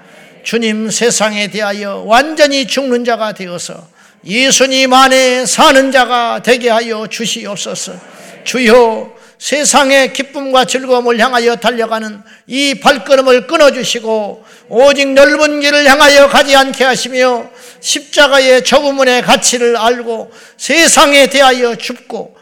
주님 0.42 0.90
세상에 0.90 1.48
대하여 1.48 2.02
완전히 2.06 2.66
죽는 2.66 3.04
자가 3.04 3.32
되어서 3.32 3.88
예수님 4.26 4.92
안에 4.92 5.44
사는 5.46 5.92
자가 5.92 6.40
되게 6.42 6.70
하여 6.70 7.06
주시옵소서. 7.06 7.92
주여 8.44 9.12
세상의 9.38 10.12
기쁨과 10.12 10.64
즐거움을 10.64 11.18
향하여 11.18 11.56
달려가는 11.56 12.22
이 12.46 12.74
발걸음을 12.80 13.46
끊어주시고 13.46 14.44
오직 14.68 15.08
넓은 15.12 15.60
길을 15.60 15.86
향하여 15.86 16.28
가지 16.28 16.56
않게 16.56 16.84
하시며 16.84 17.50
십자가의 17.80 18.64
저부문의 18.64 19.22
가치를 19.22 19.76
알고 19.76 20.32
세상에 20.56 21.26
대하여 21.26 21.74
죽고 21.76 22.33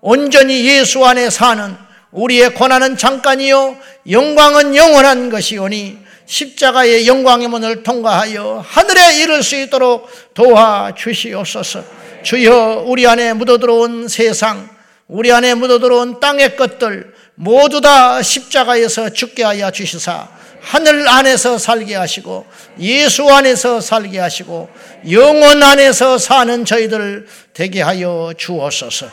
온전히 0.00 0.66
예수 0.66 1.04
안에 1.04 1.30
사는 1.30 1.76
우리의 2.10 2.54
고난은 2.54 2.96
잠깐이요 2.96 3.76
영광은 4.10 4.76
영원한 4.76 5.30
것이오니 5.30 5.98
십자가의 6.26 7.06
영광의 7.06 7.48
문을 7.48 7.82
통과하여 7.82 8.64
하늘에 8.66 9.22
이를 9.22 9.42
수 9.42 9.56
있도록 9.56 10.08
도와 10.34 10.92
주시옵소서. 10.96 11.84
주여 12.22 12.84
우리 12.86 13.06
안에 13.06 13.32
묻어 13.34 13.58
들어온 13.58 14.08
세상, 14.08 14.68
우리 15.06 15.30
안에 15.30 15.54
묻어 15.54 15.78
들어온 15.78 16.18
땅의 16.18 16.56
것들 16.56 17.14
모두 17.36 17.80
다 17.80 18.20
십자가에서 18.22 19.10
죽게 19.10 19.44
하여 19.44 19.70
주시사 19.70 20.28
하늘 20.66 21.08
안에서 21.08 21.58
살게 21.58 21.94
하시고 21.94 22.44
예수 22.80 23.30
안에서 23.30 23.80
살게 23.80 24.18
하시고 24.18 24.68
영원 25.08 25.62
안에서 25.62 26.18
사는 26.18 26.64
저희들 26.64 27.28
되게 27.54 27.82
하여 27.82 28.32
주옵소서. 28.36 29.06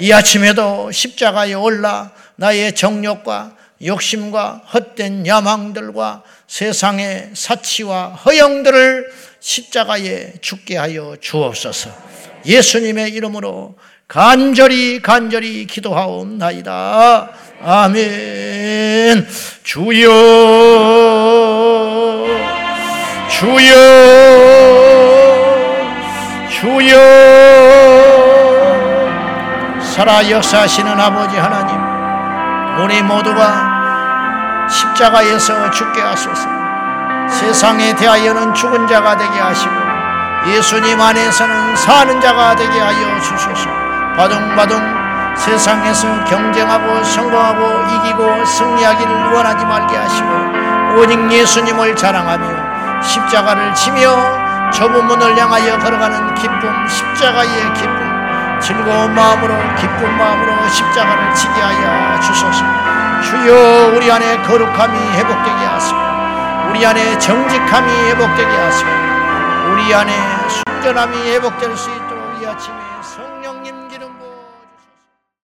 이 0.00 0.12
아침에도 0.12 0.90
십자가에 0.90 1.54
올라 1.54 2.10
나의 2.34 2.74
정욕과 2.74 3.52
욕심과 3.84 4.62
헛된 4.74 5.28
야망들과 5.28 6.24
세상의 6.48 7.30
사치와 7.34 8.08
허영들을 8.08 9.08
십자가에 9.38 10.32
죽게 10.40 10.76
하여 10.76 11.16
주옵소서. 11.20 11.90
예수님의 12.44 13.12
이름으로 13.12 13.76
간절히 14.08 15.00
간절히 15.02 15.66
기도하옵나이다. 15.66 17.30
아멘. 17.64 19.26
주여, 19.62 20.08
주여, 23.28 23.74
주여, 26.50 26.98
살아 29.80 30.30
역사하시는 30.30 31.00
아버지 31.00 31.36
하나님, 31.36 31.76
우리 32.84 33.02
모두가 33.02 34.68
십자가에서 34.68 35.70
죽게 35.70 36.00
하소서. 36.00 36.46
세상에 37.28 37.94
대하여는 37.96 38.54
죽은 38.54 38.86
자가 38.86 39.16
되게 39.16 39.40
하시고 39.40 39.72
예수님 40.48 41.00
안에서는 41.00 41.74
사는 41.74 42.20
자가 42.20 42.54
되게 42.54 42.78
하여 42.78 43.20
주소서. 43.20 43.68
바둥바둥 44.16 45.05
세상에서 45.36 46.24
경쟁하고 46.24 47.04
성공하고 47.04 47.84
이기고 47.94 48.44
승리하기를 48.44 49.32
원하지 49.32 49.64
말게 49.64 49.96
하시고 49.96 50.98
오직 50.98 51.30
예수님을 51.30 51.94
자랑하며 51.94 53.02
십자가를 53.02 53.74
치며 53.74 54.70
좁은 54.72 55.06
문을 55.06 55.38
향하여 55.38 55.78
걸어가는 55.78 56.34
기쁨 56.34 56.88
십자가의 56.88 57.74
기쁨 57.74 58.16
즐거운 58.60 59.14
마음으로 59.14 59.54
기쁜 59.76 60.16
마음으로 60.16 60.68
십자가를 60.68 61.34
지게 61.34 61.60
하여 61.60 62.20
주소서. 62.20 62.64
주여 63.22 63.94
우리 63.94 64.10
안에 64.10 64.42
거룩함이 64.42 64.98
회복되게 65.16 65.64
하시고 65.66 65.98
우리 66.70 66.84
안에 66.84 67.18
정직함이 67.18 67.92
회복되게 67.92 68.56
하시고 68.56 68.90
우리 69.70 69.94
안에 69.94 70.12
순전함이 70.48 71.30
회복될 71.30 71.76
수 71.76 71.90
있도록 71.90 72.40
이 72.40 72.46
아침에 72.46 72.76
부어 73.02 73.25